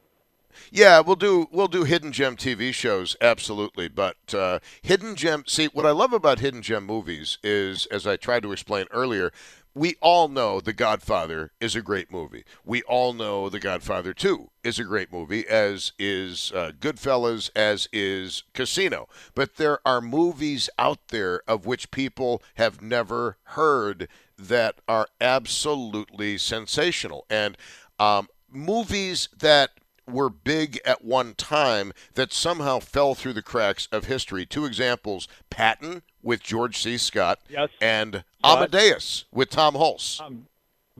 Yeah, 0.71 1.01
we'll 1.01 1.15
do 1.15 1.47
we'll 1.51 1.67
do 1.67 1.83
hidden 1.83 2.11
gem 2.11 2.35
TV 2.37 2.73
shows 2.73 3.15
absolutely, 3.21 3.87
but 3.87 4.33
uh, 4.33 4.59
hidden 4.81 5.15
gem. 5.15 5.43
See, 5.47 5.67
what 5.67 5.85
I 5.85 5.91
love 5.91 6.13
about 6.13 6.39
hidden 6.39 6.61
gem 6.61 6.85
movies 6.85 7.37
is, 7.43 7.85
as 7.87 8.07
I 8.07 8.15
tried 8.15 8.43
to 8.43 8.51
explain 8.51 8.85
earlier, 8.91 9.31
we 9.73 9.95
all 9.99 10.29
know 10.29 10.61
The 10.61 10.73
Godfather 10.73 11.51
is 11.59 11.75
a 11.75 11.81
great 11.81 12.09
movie. 12.09 12.45
We 12.63 12.81
all 12.83 13.11
know 13.11 13.49
The 13.49 13.59
Godfather 13.59 14.13
Two 14.13 14.49
is 14.63 14.79
a 14.79 14.85
great 14.85 15.11
movie, 15.11 15.45
as 15.47 15.91
is 15.99 16.51
uh, 16.55 16.71
Goodfellas, 16.79 17.49
as 17.55 17.89
is 17.91 18.43
Casino. 18.53 19.09
But 19.35 19.57
there 19.57 19.79
are 19.85 19.99
movies 19.99 20.69
out 20.79 21.09
there 21.09 21.41
of 21.47 21.65
which 21.65 21.91
people 21.91 22.41
have 22.55 22.81
never 22.81 23.37
heard 23.43 24.07
that 24.37 24.75
are 24.87 25.07
absolutely 25.21 26.37
sensational, 26.37 27.25
and 27.29 27.57
um, 27.99 28.27
movies 28.49 29.29
that 29.37 29.71
were 30.07 30.29
big 30.29 30.79
at 30.85 31.03
one 31.03 31.33
time 31.33 31.91
that 32.13 32.31
somehow 32.31 32.79
fell 32.79 33.15
through 33.15 33.33
the 33.33 33.41
cracks 33.41 33.87
of 33.91 34.05
history. 34.05 34.45
Two 34.45 34.65
examples 34.65 35.27
Patton 35.49 36.03
with 36.21 36.43
George 36.43 36.77
C. 36.77 36.97
Scott 36.97 37.39
Yes. 37.49 37.69
and 37.81 38.23
Amadeus 38.43 39.25
with 39.31 39.49
Tom 39.49 39.73
Hulce. 39.75 40.21
Um, 40.21 40.45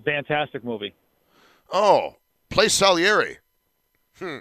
fantastic 0.04 0.64
movie. 0.64 0.94
Oh, 1.72 2.16
play 2.50 2.68
Salieri. 2.68 3.38
Hmm. 4.18 4.38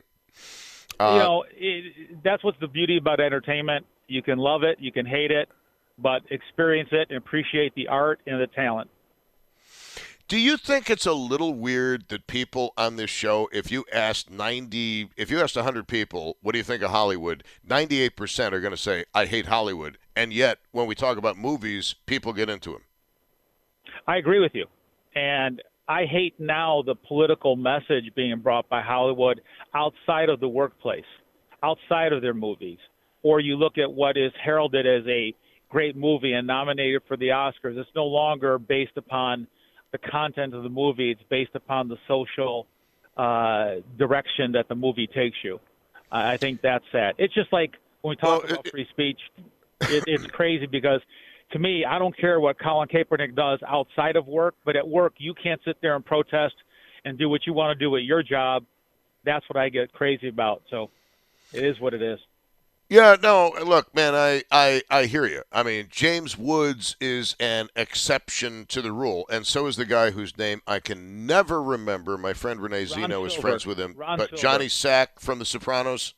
Uh, 1.00 1.12
you 1.12 1.18
know, 1.18 1.44
it, 1.50 2.22
that's 2.22 2.44
what's 2.44 2.59
the 2.61 2.68
beauty 2.68 2.96
about 2.96 3.20
entertainment. 3.20 3.85
You 4.07 4.22
can 4.22 4.38
love 4.38 4.62
it, 4.62 4.78
you 4.80 4.92
can 4.92 5.07
hate 5.07 5.30
it, 5.30 5.48
but 5.98 6.22
experience 6.30 6.88
it 6.92 7.09
and 7.11 7.18
appreciate 7.18 7.74
the 7.74 7.88
art 7.88 8.20
and 8.26 8.40
the 8.40 8.46
talent. 8.46 8.90
Do 10.26 10.38
you 10.38 10.57
think 10.57 10.88
it's 10.88 11.04
a 11.04 11.12
little 11.12 11.52
weird 11.52 12.09
that 12.09 12.26
people 12.26 12.72
on 12.78 12.96
this 12.96 13.11
show, 13.11 13.48
if 13.52 13.70
you 13.70 13.85
asked 13.92 14.30
90, 14.30 15.11
if 15.18 15.30
you 15.30 15.40
asked 15.40 15.54
100 15.54 15.87
people, 15.87 16.38
what 16.40 16.52
do 16.52 16.59
you 16.59 16.64
think 16.64 16.83
of 16.83 16.90
Hollywood? 16.90 17.44
98% 17.68 18.52
are 18.52 18.61
going 18.61 18.70
to 18.70 18.76
say, 18.76 19.04
I 19.14 19.26
hate 19.26 19.46
Hollywood. 19.46 19.98
And 20.16 20.33
yet, 20.33 20.61
when 20.72 20.87
we 20.87 20.94
talk 20.94 21.18
about 21.18 21.37
movies, 21.37 21.94
people 22.07 22.33
get 22.33 22.48
into 22.48 22.72
them. 22.72 22.83
I 24.07 24.16
agree 24.16 24.40
with 24.40 24.54
you. 24.54 24.64
And 25.14 25.62
I 25.88 26.07
hate 26.07 26.35
now 26.38 26.83
the 26.83 26.94
political 26.94 27.54
message 27.54 28.14
being 28.16 28.38
brought 28.38 28.66
by 28.70 28.80
Hollywood 28.80 29.42
outside 29.74 30.30
of 30.30 30.40
the 30.40 30.48
workplace, 30.48 31.04
outside 31.62 32.14
of 32.14 32.22
their 32.22 32.35
movies. 32.35 32.78
Or 33.22 33.40
you 33.40 33.57
look 33.57 33.76
at 33.76 33.92
what 33.92 34.16
is 34.16 34.33
heralded 34.42 34.87
as 34.87 35.07
a 35.07 35.35
great 35.74 35.96
movie 35.96 36.34
and 36.34 36.46
nominated 36.46 37.02
for 37.08 37.16
the 37.16 37.30
Oscars. 37.30 37.76
It's 37.76 37.90
no 37.96 38.06
longer 38.06 38.60
based 38.60 38.96
upon 38.96 39.48
the 39.90 39.98
content 39.98 40.54
of 40.54 40.62
the 40.62 40.68
movie, 40.68 41.10
it's 41.10 41.22
based 41.28 41.54
upon 41.56 41.88
the 41.88 41.96
social 42.06 42.68
uh, 43.16 43.76
direction 43.98 44.52
that 44.52 44.68
the 44.68 44.76
movie 44.76 45.08
takes 45.08 45.37
you. 45.42 45.58
I 46.12 46.34
I 46.34 46.37
think 46.37 46.60
that's 46.62 46.84
sad. 46.92 47.16
It's 47.18 47.34
just 47.34 47.52
like 47.52 47.72
when 48.02 48.10
we 48.10 48.16
talk 48.16 48.44
about 48.44 48.68
free 48.68 48.87
speech, 48.90 49.18
it, 49.80 50.04
it's 50.06 50.26
crazy 50.26 50.66
because 50.66 51.00
to 51.50 51.58
me, 51.58 51.84
I 51.84 51.98
don't 51.98 52.16
care 52.16 52.38
what 52.38 52.56
Colin 52.60 52.88
Kaepernick 52.88 53.34
does 53.34 53.58
outside 53.66 54.14
of 54.14 54.28
work, 54.28 54.54
but 54.64 54.76
at 54.76 54.87
work, 54.87 55.14
you 55.18 55.34
can't 55.34 55.60
sit 55.64 55.76
there 55.82 55.96
and 55.96 56.04
protest 56.04 56.54
and 57.04 57.18
do 57.18 57.28
what 57.28 57.46
you 57.46 57.52
want 57.52 57.76
to 57.76 57.84
do 57.84 57.96
at 57.96 58.04
your 58.04 58.22
job. 58.22 58.64
That's 59.24 59.44
what 59.48 59.56
I 59.56 59.70
get 59.70 59.92
crazy 59.92 60.28
about. 60.28 60.62
So 60.70 60.90
it 61.52 61.64
is 61.64 61.80
what 61.80 61.94
it 61.94 62.02
is. 62.02 62.20
Yeah, 62.88 63.16
no, 63.23 63.53
look, 63.64 63.94
man, 63.94 64.14
I, 64.14 64.42
I, 64.51 64.83
I 64.90 65.07
hear 65.07 65.25
you. 65.27 65.42
I 65.51 65.62
mean, 65.62 65.87
James 65.90 66.37
Woods 66.37 66.97
is 67.01 67.35
an 67.40 67.68
exception 67.75 68.66
to 68.68 68.83
the 68.83 68.92
rule, 68.92 69.25
and 69.31 69.47
so 69.47 69.66
is 69.66 69.77
the 69.77 69.87
guy 69.87 70.11
whose 70.11 70.37
name 70.37 70.61
I 70.66 70.81
can 70.81 71.27
never 71.27 71.62
remember. 71.62 72.18
My 72.18 72.35
friend 72.35 72.61
Renee 72.61 72.85
Zeno 72.85 73.25
is 73.25 73.33
friends 73.33 73.64
with 73.64 73.81
him. 73.81 73.94
Ron 73.97 74.18
but 74.18 74.29
Silver. 74.31 74.42
Johnny 74.42 74.68
Sack 74.68 75.18
from 75.18 75.38
The 75.38 75.47
Sopranos. 75.47 76.14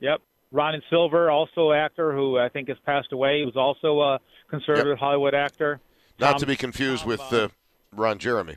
Yep. 0.00 0.22
Ron 0.50 0.74
and 0.74 0.82
Silver, 0.90 1.30
also 1.30 1.72
actor 1.72 2.12
who 2.12 2.38
I 2.38 2.48
think 2.48 2.68
has 2.68 2.78
passed 2.84 3.12
away. 3.12 3.40
He 3.40 3.44
was 3.44 3.56
also 3.56 4.00
a 4.00 4.20
conservative 4.48 4.98
Hollywood 4.98 5.34
actor. 5.34 5.80
Not 6.18 6.32
Tom- 6.32 6.40
to 6.40 6.46
be 6.46 6.56
confused 6.56 7.04
with 7.04 7.20
uh, 7.32 7.48
Ron 7.94 8.18
Jeremy. 8.18 8.56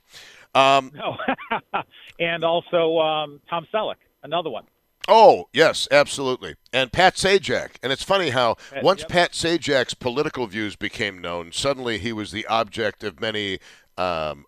Um, 0.53 0.91
No. 0.95 1.17
and 2.19 2.43
also 2.45 2.97
um, 2.99 3.41
Tom 3.49 3.67
Selleck, 3.73 3.95
another 4.23 4.49
one. 4.49 4.63
Oh, 5.07 5.49
yes, 5.53 5.87
absolutely. 5.91 6.55
And 6.73 6.91
Pat 6.91 7.15
Sajak. 7.15 7.75
And 7.83 7.91
it's 7.91 8.03
funny 8.03 8.31
how 8.31 8.55
Pat- 8.71 8.83
once 8.83 9.01
yep. 9.01 9.09
Pat 9.09 9.31
Sajak's 9.33 9.93
political 9.93 10.47
views 10.47 10.75
became 10.75 11.19
known, 11.19 11.51
suddenly 11.51 11.97
he 11.99 12.11
was 12.11 12.31
the 12.31 12.47
object 12.47 13.03
of 13.03 13.19
many 13.19 13.59
um, 13.97 14.45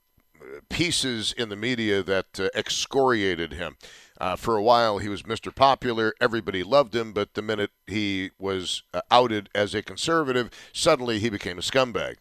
pieces 0.70 1.34
in 1.38 1.50
the 1.50 1.56
media 1.56 2.02
that 2.04 2.40
uh, 2.40 2.50
excoriated 2.56 3.54
him. 3.54 3.78
Uh, 4.20 4.36
for 4.36 4.56
a 4.56 4.64
while, 4.64 4.98
he 4.98 5.10
was 5.10 5.24
Mr. 5.24 5.54
Popular. 5.54 6.14
Everybody 6.20 6.64
loved 6.64 6.96
him, 6.96 7.14
but 7.14 7.36
the 7.36 7.42
minute 7.44 7.72
he 7.86 8.32
was 8.40 8.82
uh, 8.94 9.02
outed 9.12 9.50
as 9.54 9.76
a 9.76 9.84
conservative, 9.84 10.50
suddenly 10.74 11.20
he 11.20 11.30
became 11.30 11.60
a 11.60 11.62
scumbag. 11.62 12.16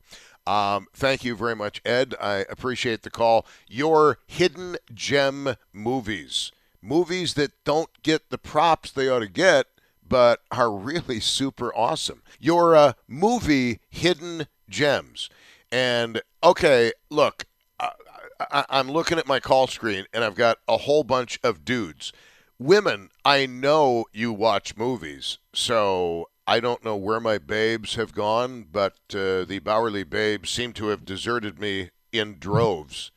Um, 0.46 0.86
thank 0.94 1.24
you 1.24 1.34
very 1.34 1.56
much, 1.56 1.80
Ed. 1.84 2.14
I 2.20 2.44
appreciate 2.50 3.02
the 3.02 3.10
call. 3.10 3.46
Your 3.66 4.18
hidden 4.26 4.76
gem 4.94 5.56
movies, 5.72 6.52
movies 6.86 7.34
that 7.34 7.52
don't 7.64 8.02
get 8.02 8.30
the 8.30 8.38
props 8.38 8.90
they 8.90 9.08
ought 9.08 9.20
to 9.20 9.28
get, 9.28 9.66
but 10.08 10.40
are 10.50 10.70
really 10.70 11.20
super 11.38 11.74
awesome. 11.74 12.22
Your 12.38 12.76
uh, 12.76 12.92
movie 13.08 13.80
hidden 13.88 14.46
gems. 14.68 15.28
And 15.70 16.22
okay, 16.42 16.92
look, 17.10 17.44
I, 17.80 17.90
I, 18.38 18.64
I'm 18.70 18.90
looking 18.90 19.18
at 19.18 19.26
my 19.26 19.40
call 19.40 19.66
screen 19.66 20.06
and 20.12 20.22
I've 20.22 20.36
got 20.36 20.58
a 20.68 20.78
whole 20.78 21.04
bunch 21.04 21.38
of 21.42 21.64
dudes. 21.64 22.12
Women, 22.58 23.10
I 23.24 23.44
know 23.46 24.06
you 24.12 24.32
watch 24.32 24.76
movies, 24.76 25.38
so 25.52 26.30
I 26.46 26.60
don't 26.60 26.84
know 26.84 26.96
where 26.96 27.20
my 27.20 27.36
babes 27.36 27.96
have 27.96 28.14
gone, 28.14 28.66
but 28.70 28.94
uh, 29.10 29.44
the 29.44 29.60
Bauerle 29.62 30.08
babes 30.08 30.48
seem 30.48 30.72
to 30.74 30.88
have 30.88 31.04
deserted 31.04 31.58
me 31.58 31.90
in 32.12 32.38
droves 32.38 33.10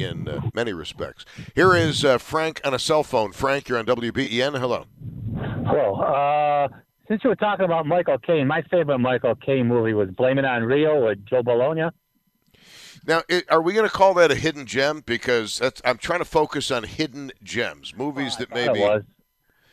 in 0.00 0.28
uh, 0.28 0.40
many 0.54 0.72
respects. 0.72 1.24
Here 1.54 1.74
is 1.74 2.04
uh, 2.04 2.18
Frank 2.18 2.60
on 2.64 2.74
a 2.74 2.78
cell 2.78 3.02
phone. 3.02 3.32
Frank, 3.32 3.68
you're 3.68 3.78
on 3.78 3.86
WBEN. 3.86 4.58
Hello. 4.58 4.86
Well, 5.32 6.02
uh, 6.02 6.68
since 7.08 7.24
you 7.24 7.30
were 7.30 7.36
talking 7.36 7.64
about 7.64 7.86
Michael 7.86 8.18
Caine, 8.18 8.46
my 8.46 8.62
favorite 8.62 8.98
Michael 8.98 9.34
Caine 9.34 9.66
movie 9.66 9.94
was 9.94 10.10
Blame 10.10 10.38
It 10.38 10.44
on 10.44 10.62
Rio 10.62 11.06
with 11.06 11.24
Joe 11.26 11.42
Bologna. 11.42 11.88
Now, 13.06 13.22
i 13.30 13.42
are 13.48 13.62
we 13.62 13.72
going 13.72 13.88
to 13.88 13.94
call 13.94 14.14
that 14.14 14.30
a 14.30 14.34
hidden 14.34 14.66
gem? 14.66 15.02
Because 15.06 15.58
that's, 15.58 15.80
I'm 15.84 15.98
trying 15.98 16.18
to 16.18 16.24
focus 16.24 16.70
on 16.70 16.84
hidden 16.84 17.32
gems, 17.42 17.94
movies 17.96 18.36
that 18.36 18.52
maybe. 18.52 18.80
It 18.80 18.88
was. 18.88 19.02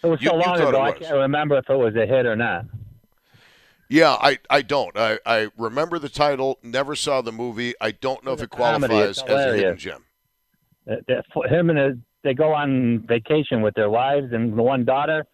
It 0.04 0.08
was 0.08 0.20
so 0.20 0.36
you 0.36 0.40
long 0.40 0.60
ago, 0.60 0.82
I 0.82 0.92
can't 0.92 1.16
remember 1.16 1.58
if 1.58 1.70
it 1.70 1.76
was 1.76 1.96
a 1.96 2.06
hit 2.06 2.26
or 2.26 2.36
not. 2.36 2.66
Yeah, 3.90 4.14
I, 4.14 4.40
I 4.50 4.62
don't. 4.62 4.96
I, 4.98 5.20
I 5.26 5.50
remember 5.58 6.00
the 6.00 6.10
title, 6.10 6.60
never 6.64 6.96
saw 6.96 7.22
the 7.22 7.32
movie. 7.32 7.74
I 7.82 7.92
don't 7.92 8.24
know 8.24 8.34
if 8.34 8.42
it 8.42 8.50
comedy. 8.50 8.94
qualifies 8.94 9.18
It's 9.20 9.30
as 9.30 9.54
a 9.54 9.56
hidden 9.56 9.78
gem. 9.78 10.06
Uh, 10.90 10.96
uh, 11.10 11.48
Him 11.48 11.70
and 11.70 11.80
his, 11.80 11.96
they 12.24 12.34
go 12.34 12.54
on 12.54 13.06
vacation 13.08 13.62
with 13.62 13.74
their 13.76 13.90
wives 13.90 14.28
and 14.32 14.58
the 14.58 14.62
one 14.64 14.86
daughter, 14.86 15.26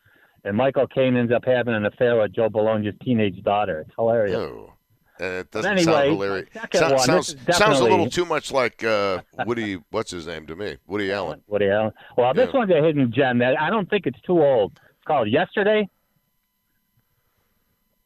and 0.43 0.56
Michael 0.58 0.88
Caine 0.88 1.16
ends 1.16 1.32
up 1.32 1.43
having 1.45 1.74
an 1.74 1.86
affair 1.86 2.20
with 2.20 2.34
Joe 2.34 2.49
Bologna's 2.49 2.95
teenage 3.04 3.41
daughter. 3.43 3.82
It's 3.82 3.91
hilarious. 3.97 4.36
Oh. 4.38 4.74
It 5.20 5.52
doesn't 5.52 5.72
anyway, 5.74 5.84
sound 5.86 6.10
hilarious. 6.10 6.49
Sound- 6.74 6.93
one, 6.93 7.06
sounds, 7.06 7.36
is 7.47 7.56
sounds 7.56 7.80
a 7.80 7.84
little 7.84 8.10
too 8.10 8.26
much 8.26 8.52
like 8.52 8.84
uh, 8.84 9.22
Woody, 9.45 9.78
what's 9.91 10.10
his 10.10 10.26
name 10.26 10.47
to 10.47 10.56
me? 10.56 10.78
Woody 10.88 11.12
Allen. 11.12 11.41
Woody 11.47 11.70
Allen. 11.70 11.91
Well, 12.18 12.34
this 12.34 12.49
Yeah. 12.52 12.58
one's 12.60 12.72
a 12.72 12.82
hidden 12.82 13.12
gem. 13.14 13.38
That 13.38 13.60
I 13.62 13.70
don't 13.70 13.88
think 13.88 14.08
it's 14.08 14.20
too 14.22 14.41
old. 14.41 14.72
It's 14.74 15.06
called 15.06 15.30
Yesterday. 15.30 15.88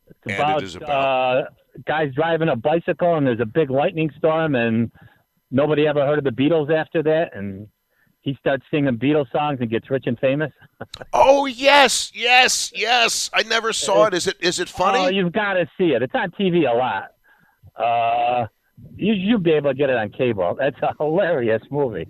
It's 0.09 0.17
it 0.25 0.75
about, 0.75 0.89
uh, 0.89 1.43
guys 1.85 2.13
driving 2.13 2.49
a 2.49 2.55
bicycle, 2.57 3.15
and 3.15 3.25
there's 3.25 3.39
a 3.39 3.45
big 3.45 3.69
lightning 3.69 4.11
storm, 4.17 4.55
and 4.55 4.91
nobody 5.55 5.87
ever 5.87 6.05
heard 6.05 6.17
of 6.19 6.23
the 6.25 6.29
Beatles 6.31 6.69
after 6.71 7.01
that. 7.03 7.35
And 7.35 7.67
he 8.21 8.35
starts 8.39 8.63
singing 8.69 8.97
Beatles 8.97 9.31
songs 9.31 9.59
and 9.61 9.69
gets 9.69 9.89
rich 9.89 10.03
and 10.07 10.19
famous. 10.19 10.51
Oh 11.13 11.45
yes, 11.45 12.11
yes, 12.13 12.71
yes. 12.75 13.29
I 13.33 13.43
never 13.43 13.71
saw 13.71 14.05
it. 14.07 14.13
Is 14.13 14.27
it 14.27 14.35
is 14.41 14.59
it 14.59 14.67
funny? 14.69 14.99
Oh, 14.99 15.07
you've 15.07 15.31
got 15.31 15.53
to 15.53 15.65
see 15.77 15.93
it. 15.93 16.01
It's 16.01 16.13
on 16.13 16.31
TV 16.31 16.69
a 16.69 16.75
lot. 16.75 17.11
Uh, 17.75 18.47
you 18.95 19.13
you'll 19.13 19.39
be 19.39 19.51
able 19.51 19.71
to 19.71 19.75
get 19.75 19.89
it 19.89 19.95
on 19.95 20.09
cable. 20.09 20.55
That's 20.59 20.75
a 20.81 20.93
hilarious 20.99 21.61
movie. 21.71 22.07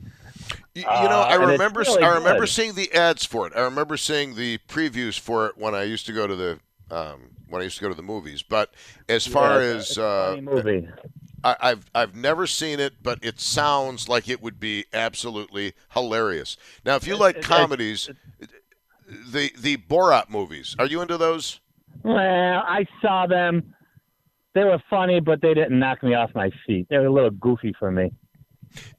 You, 0.74 0.82
you 0.82 0.86
know, 0.86 1.22
I 1.22 1.36
Uh, 1.36 1.42
and 1.42 1.52
remember 1.52 1.82
really 1.82 2.04
I 2.04 2.16
remember 2.16 2.44
good. 2.44 2.50
seeing 2.50 2.74
the 2.74 2.92
ads 2.94 3.24
for 3.26 3.48
it. 3.48 3.54
I 3.56 3.62
remember 3.62 3.98
seeing 3.98 4.36
the 4.36 4.58
previews 4.68 5.20
for 5.20 5.48
it 5.48 5.58
when 5.58 5.76
I 5.76 5.84
used 5.84 6.06
to 6.08 6.14
go 6.14 6.26
to 6.28 6.36
the 6.36 6.60
um, 6.92 7.30
when 7.48 7.62
I 7.62 7.66
used 7.66 7.78
to 7.78 7.84
go 7.84 7.90
to 7.90 7.96
the 7.96 8.04
movies. 8.04 8.42
But 8.44 8.74
as 9.08 9.26
far 9.28 9.60
Yeah, 9.62 9.76
as 9.78 9.98
uh, 9.98 10.38
movie. 10.42 10.88
I, 11.46 11.56
I've 11.62 11.86
I've 11.94 12.16
never 12.16 12.48
seen 12.48 12.80
it, 12.80 12.96
but 13.04 13.20
it 13.22 13.40
sounds 13.40 14.10
like 14.10 14.28
it 14.28 14.42
would 14.42 14.60
be 14.60 14.86
absolutely 14.92 15.74
hilarious. 15.92 16.58
Now, 16.84 16.96
if 16.96 17.06
you 17.06 17.16
like 17.16 17.42
comedies, 17.42 18.10
the 19.08 19.52
the 19.58 19.78
Borat 19.78 20.30
movies, 20.30 20.76
are 20.80 20.88
you 20.88 21.02
into 21.02 21.18
those? 21.18 21.62
Well, 22.04 22.18
I 22.68 22.86
saw 23.02 23.28
them. 23.28 23.76
They 24.56 24.64
were 24.64 24.82
funny, 24.90 25.20
but 25.20 25.42
they 25.42 25.54
didn't 25.54 25.78
knock 25.78 26.02
me 26.02 26.16
off 26.16 26.32
my 26.34 26.50
feet. 26.66 26.88
They 26.90 26.98
were 26.98 27.06
a 27.06 27.14
little 27.14 27.30
goofy 27.30 27.76
for 27.78 27.92
me. 27.92 28.12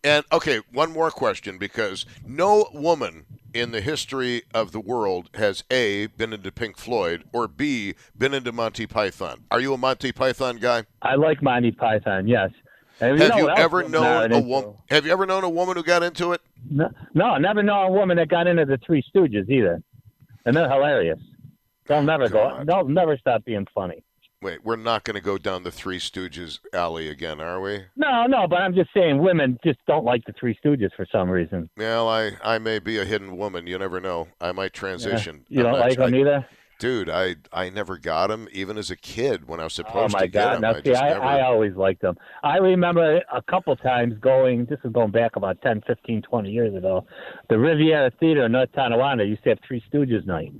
And 0.04 0.24
okay, 0.30 0.60
one 0.72 0.92
more 0.92 1.10
question 1.10 1.58
because 1.58 2.06
no 2.24 2.68
woman 2.72 3.26
in 3.58 3.70
the 3.70 3.80
history 3.80 4.42
of 4.54 4.72
the 4.72 4.80
world 4.80 5.30
has 5.34 5.64
A 5.70 6.06
been 6.06 6.32
into 6.32 6.52
Pink 6.52 6.76
Floyd 6.76 7.24
or 7.32 7.48
B 7.48 7.94
been 8.16 8.34
into 8.34 8.52
Monty 8.52 8.86
Python. 8.86 9.44
Are 9.50 9.60
you 9.60 9.74
a 9.74 9.78
Monty 9.78 10.12
Python 10.12 10.56
guy? 10.56 10.84
I 11.02 11.14
like 11.14 11.42
Monty 11.42 11.72
Python. 11.72 12.28
Yes. 12.28 12.50
And 13.00 13.18
have 13.20 13.30
know 13.30 13.36
you 13.36 13.50
ever 13.50 13.88
known 13.88 14.32
a 14.32 14.40
woman? 14.40 14.74
Have 14.90 15.04
you 15.04 15.12
ever 15.12 15.26
known 15.26 15.44
a 15.44 15.50
woman 15.50 15.76
who 15.76 15.82
got 15.82 16.02
into 16.02 16.32
it? 16.32 16.40
No, 16.70 16.88
no, 17.14 17.36
never 17.36 17.62
know 17.62 17.82
a 17.82 17.90
woman 17.90 18.16
that 18.16 18.28
got 18.28 18.46
into 18.46 18.64
the 18.64 18.78
Three 18.78 19.04
Stooges 19.14 19.48
either, 19.50 19.82
and 20.46 20.56
they're 20.56 20.70
hilarious. 20.70 21.18
They'll 21.86 22.02
never 22.02 22.28
go. 22.28 22.62
They'll 22.66 22.88
never 22.88 23.16
stop 23.18 23.44
being 23.44 23.66
funny. 23.74 24.02
Wait, 24.42 24.62
we're 24.64 24.76
not 24.76 25.02
going 25.04 25.14
to 25.14 25.20
go 25.20 25.38
down 25.38 25.62
the 25.62 25.70
Three 25.72 25.98
Stooges 25.98 26.58
alley 26.74 27.08
again, 27.08 27.40
are 27.40 27.60
we? 27.60 27.84
No, 27.96 28.26
no, 28.26 28.46
but 28.46 28.56
I'm 28.56 28.74
just 28.74 28.90
saying 28.92 29.18
women 29.18 29.58
just 29.64 29.78
don't 29.86 30.04
like 30.04 30.24
the 30.26 30.34
Three 30.38 30.56
Stooges 30.62 30.90
for 30.94 31.06
some 31.10 31.30
reason. 31.30 31.70
Well, 31.76 32.06
I, 32.08 32.32
I 32.44 32.58
may 32.58 32.78
be 32.78 32.98
a 32.98 33.04
hidden 33.06 33.38
woman. 33.38 33.66
You 33.66 33.78
never 33.78 33.98
know. 34.00 34.28
I 34.40 34.52
might 34.52 34.74
transition. 34.74 35.46
You 35.48 35.60
I'm 35.66 35.72
don't 35.72 35.80
like 35.80 35.96
them 35.96 36.14
I- 36.14 36.18
either? 36.18 36.46
Dude, 36.78 37.08
I 37.08 37.36
I 37.54 37.70
never 37.70 37.96
got 37.96 38.26
them 38.26 38.48
even 38.52 38.76
as 38.76 38.90
a 38.90 38.96
kid 38.96 39.48
when 39.48 39.60
I 39.60 39.64
was 39.64 39.72
Oh 39.80 39.82
supposed 39.82 40.12
my 40.12 40.20
to 40.20 40.28
get 40.28 40.44
God! 40.44 40.52
them. 40.56 40.60
Now 40.60 40.70
I 40.74 40.82
see, 40.82 40.94
I, 40.94 41.08
never. 41.08 41.24
I 41.24 41.40
always 41.40 41.74
liked 41.74 42.02
them. 42.02 42.16
I 42.44 42.58
remember 42.58 43.22
a 43.32 43.40
couple 43.50 43.74
times 43.76 44.12
going. 44.20 44.66
This 44.66 44.78
is 44.84 44.92
going 44.92 45.10
back 45.10 45.36
about 45.36 45.56
10, 45.62 45.84
15, 45.86 46.20
20 46.20 46.50
years 46.50 46.74
ago. 46.76 47.06
The 47.48 47.56
Riviera 47.58 48.10
Theater 48.20 48.44
in 48.44 48.52
North 48.52 48.68
Tonawanda 48.74 49.24
used 49.24 49.42
to 49.44 49.48
have 49.48 49.58
Three 49.66 49.82
Stooges 49.90 50.26
night, 50.26 50.52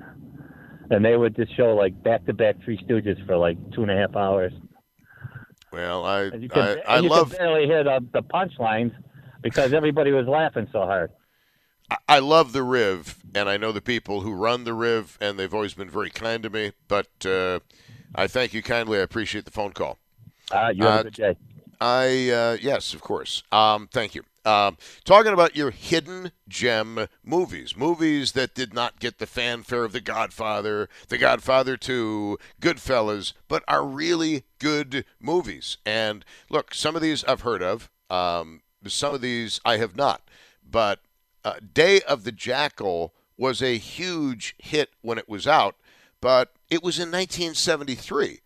and 0.90 1.04
they 1.04 1.16
would 1.16 1.36
just 1.36 1.56
show 1.56 1.74
like 1.74 2.00
back 2.02 2.24
to 2.26 2.32
back 2.32 2.56
Three 2.64 2.78
Stooges 2.78 3.24
for 3.26 3.36
like 3.36 3.56
two 3.72 3.82
and 3.82 3.90
a 3.90 3.96
half 3.96 4.14
hours. 4.16 4.52
well, 5.72 6.04
I 6.04 6.32
And 6.32 6.42
you 6.42 6.48
could, 6.48 6.68
I, 6.68 6.76
I 6.86 7.00
you 7.00 7.10
love 7.10 7.28
could 7.28 7.38
barely 7.38 7.66
hear 7.66 7.84
the, 7.84 8.04
the 8.12 8.22
punchlines 8.22 8.92
because 9.42 9.72
everybody 9.72 10.12
was 10.12 10.26
laughing 10.26 10.68
so 10.72 10.80
hard. 10.80 11.10
I- 11.90 11.96
I 12.08 12.18
love 12.18 12.52
the 12.52 12.62
Riv, 12.62 13.18
and 13.34 13.48
I 13.48 13.56
know 13.56 13.72
the 13.72 13.80
people 13.80 14.20
who 14.22 14.32
run 14.32 14.64
the 14.64 14.74
Riv, 14.74 15.16
and 15.20 15.38
they've 15.38 15.54
always 15.54 15.74
been 15.74 15.90
very 15.90 16.10
kind 16.10 16.42
to 16.42 16.50
me. 16.50 16.72
But 16.88 17.08
uh, 17.24 17.60
I 18.14 18.26
thank 18.26 18.54
you 18.54 18.62
kindly. 18.62 18.98
I 18.98 19.02
appreciate 19.02 19.44
the 19.44 19.50
phone 19.50 19.72
call. 19.72 19.98
Uh, 20.50 20.70
you 20.74 20.86
have 20.86 20.94
Uh, 20.94 20.96
a 20.96 21.00
good 21.00 21.14
day. 21.14 21.36
I 21.80 22.30
uh, 22.30 22.56
yes, 22.60 22.94
of 22.94 23.00
course. 23.00 23.42
Um, 23.52 23.88
thank 23.92 24.14
you. 24.14 24.22
Um, 24.44 24.76
talking 25.04 25.32
about 25.32 25.56
your 25.56 25.72
hidden 25.72 26.30
gem 26.48 27.08
movies, 27.24 27.76
movies 27.76 28.32
that 28.32 28.54
did 28.54 28.72
not 28.72 29.00
get 29.00 29.18
the 29.18 29.26
fanfare 29.26 29.82
of 29.82 29.90
The 29.90 30.00
Godfather, 30.00 30.88
The 31.08 31.18
Godfather 31.18 31.76
Two, 31.76 32.38
Goodfellas, 32.60 33.32
but 33.48 33.64
are 33.66 33.84
really 33.84 34.44
good 34.60 35.04
movies. 35.20 35.78
And 35.84 36.24
look, 36.48 36.74
some 36.74 36.94
of 36.94 37.02
these 37.02 37.24
I've 37.24 37.40
heard 37.40 37.62
of. 37.62 37.90
Um, 38.08 38.62
some 38.86 39.14
of 39.14 39.20
these 39.20 39.60
I 39.64 39.78
have 39.78 39.96
not. 39.96 40.22
But 40.68 41.00
uh, 41.44 41.54
Day 41.74 42.00
of 42.02 42.24
the 42.24 42.32
Jackal 42.32 43.14
was 43.36 43.60
a 43.62 43.78
huge 43.78 44.54
hit 44.58 44.90
when 45.02 45.18
it 45.18 45.28
was 45.28 45.46
out, 45.46 45.76
but 46.20 46.52
it 46.70 46.82
was 46.82 46.98
in 46.98 47.10
1973. 47.10 48.40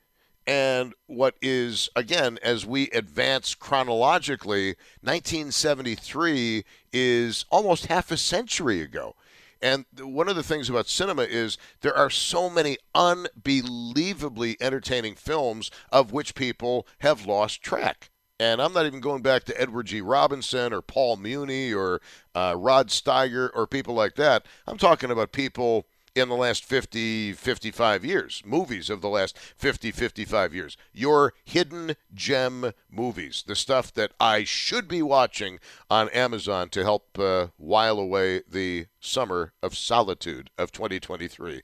And 0.47 0.95
what 1.07 1.37
is, 1.43 1.89
again, 1.95 2.39
as 2.43 2.67
we 2.67 2.89
advance 2.91 3.55
chronologically, 3.55 4.77
1973 5.03 6.65
is 6.93 7.45
almost 7.51 7.87
half 7.87 8.11
a 8.11 8.17
century 8.17 8.81
ago. 8.81 9.15
And 9.63 9.85
one 10.01 10.29
of 10.29 10.37
the 10.37 10.43
things 10.43 10.71
about 10.71 10.89
cinema 10.89 11.23
is 11.23 11.59
there 11.83 11.97
are 11.97 12.09
so 12.09 12.49
many 12.49 12.79
unbelievably 12.95 14.57
entertaining 14.61 15.15
films 15.15 15.71
of 15.93 16.13
which 16.13 16.35
people 16.35 16.87
have 17.01 17.27
lost 17.27 17.63
track. 17.63 18.11
And 18.39 18.63
I'm 18.63 18.73
not 18.73 18.87
even 18.87 19.01
going 19.01 19.21
back 19.21 19.45
to 19.45 19.61
Edward 19.61 19.89
G. 19.89 20.01
Robinson 20.01 20.73
or 20.73 20.81
Paul 20.81 21.17
Muni 21.17 21.75
or 21.75 22.01
uh, 22.35 22.55
Rod 22.57 22.89
Steiger 22.89 23.51
or 23.55 23.67
people 23.67 23.93
like 23.93 24.15
that. 24.15 24.47
I'm 24.67 24.79
talking 24.79 25.11
about 25.11 25.33
people 25.33 25.85
in 26.15 26.29
the 26.29 26.37
last 26.37 26.65
50, 26.65 27.33
55 27.33 28.05
years, 28.05 28.43
movies 28.45 28.91
of 28.91 29.01
the 29.01 29.09
last 29.09 29.39
50, 29.39 29.91
55 29.91 30.55
years. 30.55 30.77
Your 30.93 31.35
hidden 31.45 31.95
gem 32.15 32.73
movies, 32.91 33.45
the 33.47 33.57
stuff 33.57 33.93
that 33.95 34.13
I 34.19 34.45
should 34.45 34.89
be 34.89 35.03
watching 35.03 35.59
on 35.89 36.09
Amazon 36.11 36.69
to 36.71 36.83
help 36.83 37.19
uh, 37.19 37.49
while 37.57 37.99
away 37.99 38.43
the 38.49 38.87
summer 39.01 39.53
of 39.63 39.77
solitude 39.77 40.51
of 40.59 40.73
2023. 40.73 41.63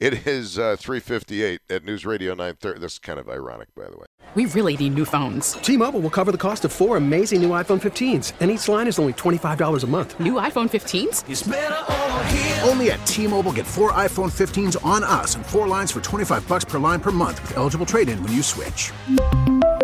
It 0.00 0.28
is 0.28 0.60
uh, 0.60 0.76
358 0.78 1.60
at 1.68 1.84
News 1.84 2.06
Radio 2.06 2.30
930. 2.30 2.78
This 2.78 2.92
is 2.92 2.98
kind 3.00 3.18
of 3.18 3.28
ironic, 3.28 3.74
by 3.74 3.86
the 3.90 3.96
way. 3.96 4.06
We 4.36 4.46
really 4.46 4.76
need 4.76 4.94
new 4.94 5.04
phones. 5.04 5.54
T-Mobile 5.54 5.98
will 5.98 6.08
cover 6.08 6.30
the 6.30 6.38
cost 6.38 6.64
of 6.64 6.70
four 6.70 6.96
amazing 6.96 7.42
new 7.42 7.48
iPhone 7.50 7.80
15s, 7.80 8.32
and 8.38 8.48
each 8.48 8.68
line 8.68 8.86
is 8.86 9.00
only 9.00 9.12
$25 9.14 9.82
a 9.82 9.86
month. 9.88 10.20
New 10.20 10.34
iPhone 10.34 10.68
15s? 10.70 11.24
Only 12.68 12.92
at 12.92 13.04
T-Mobile 13.06 13.52
get 13.52 13.66
four 13.66 13.90
iPhone 13.92 14.30
15s 14.30 14.76
on 14.84 15.02
us 15.02 15.34
and 15.34 15.44
four 15.44 15.66
lines 15.66 15.90
for 15.90 16.00
25 16.00 16.46
bucks 16.46 16.64
per 16.64 16.78
line 16.78 17.00
per 17.00 17.10
month 17.10 17.40
with 17.42 17.56
eligible 17.56 17.86
trade-in 17.86 18.22
when 18.22 18.32
you 18.32 18.42
switch. 18.42 18.92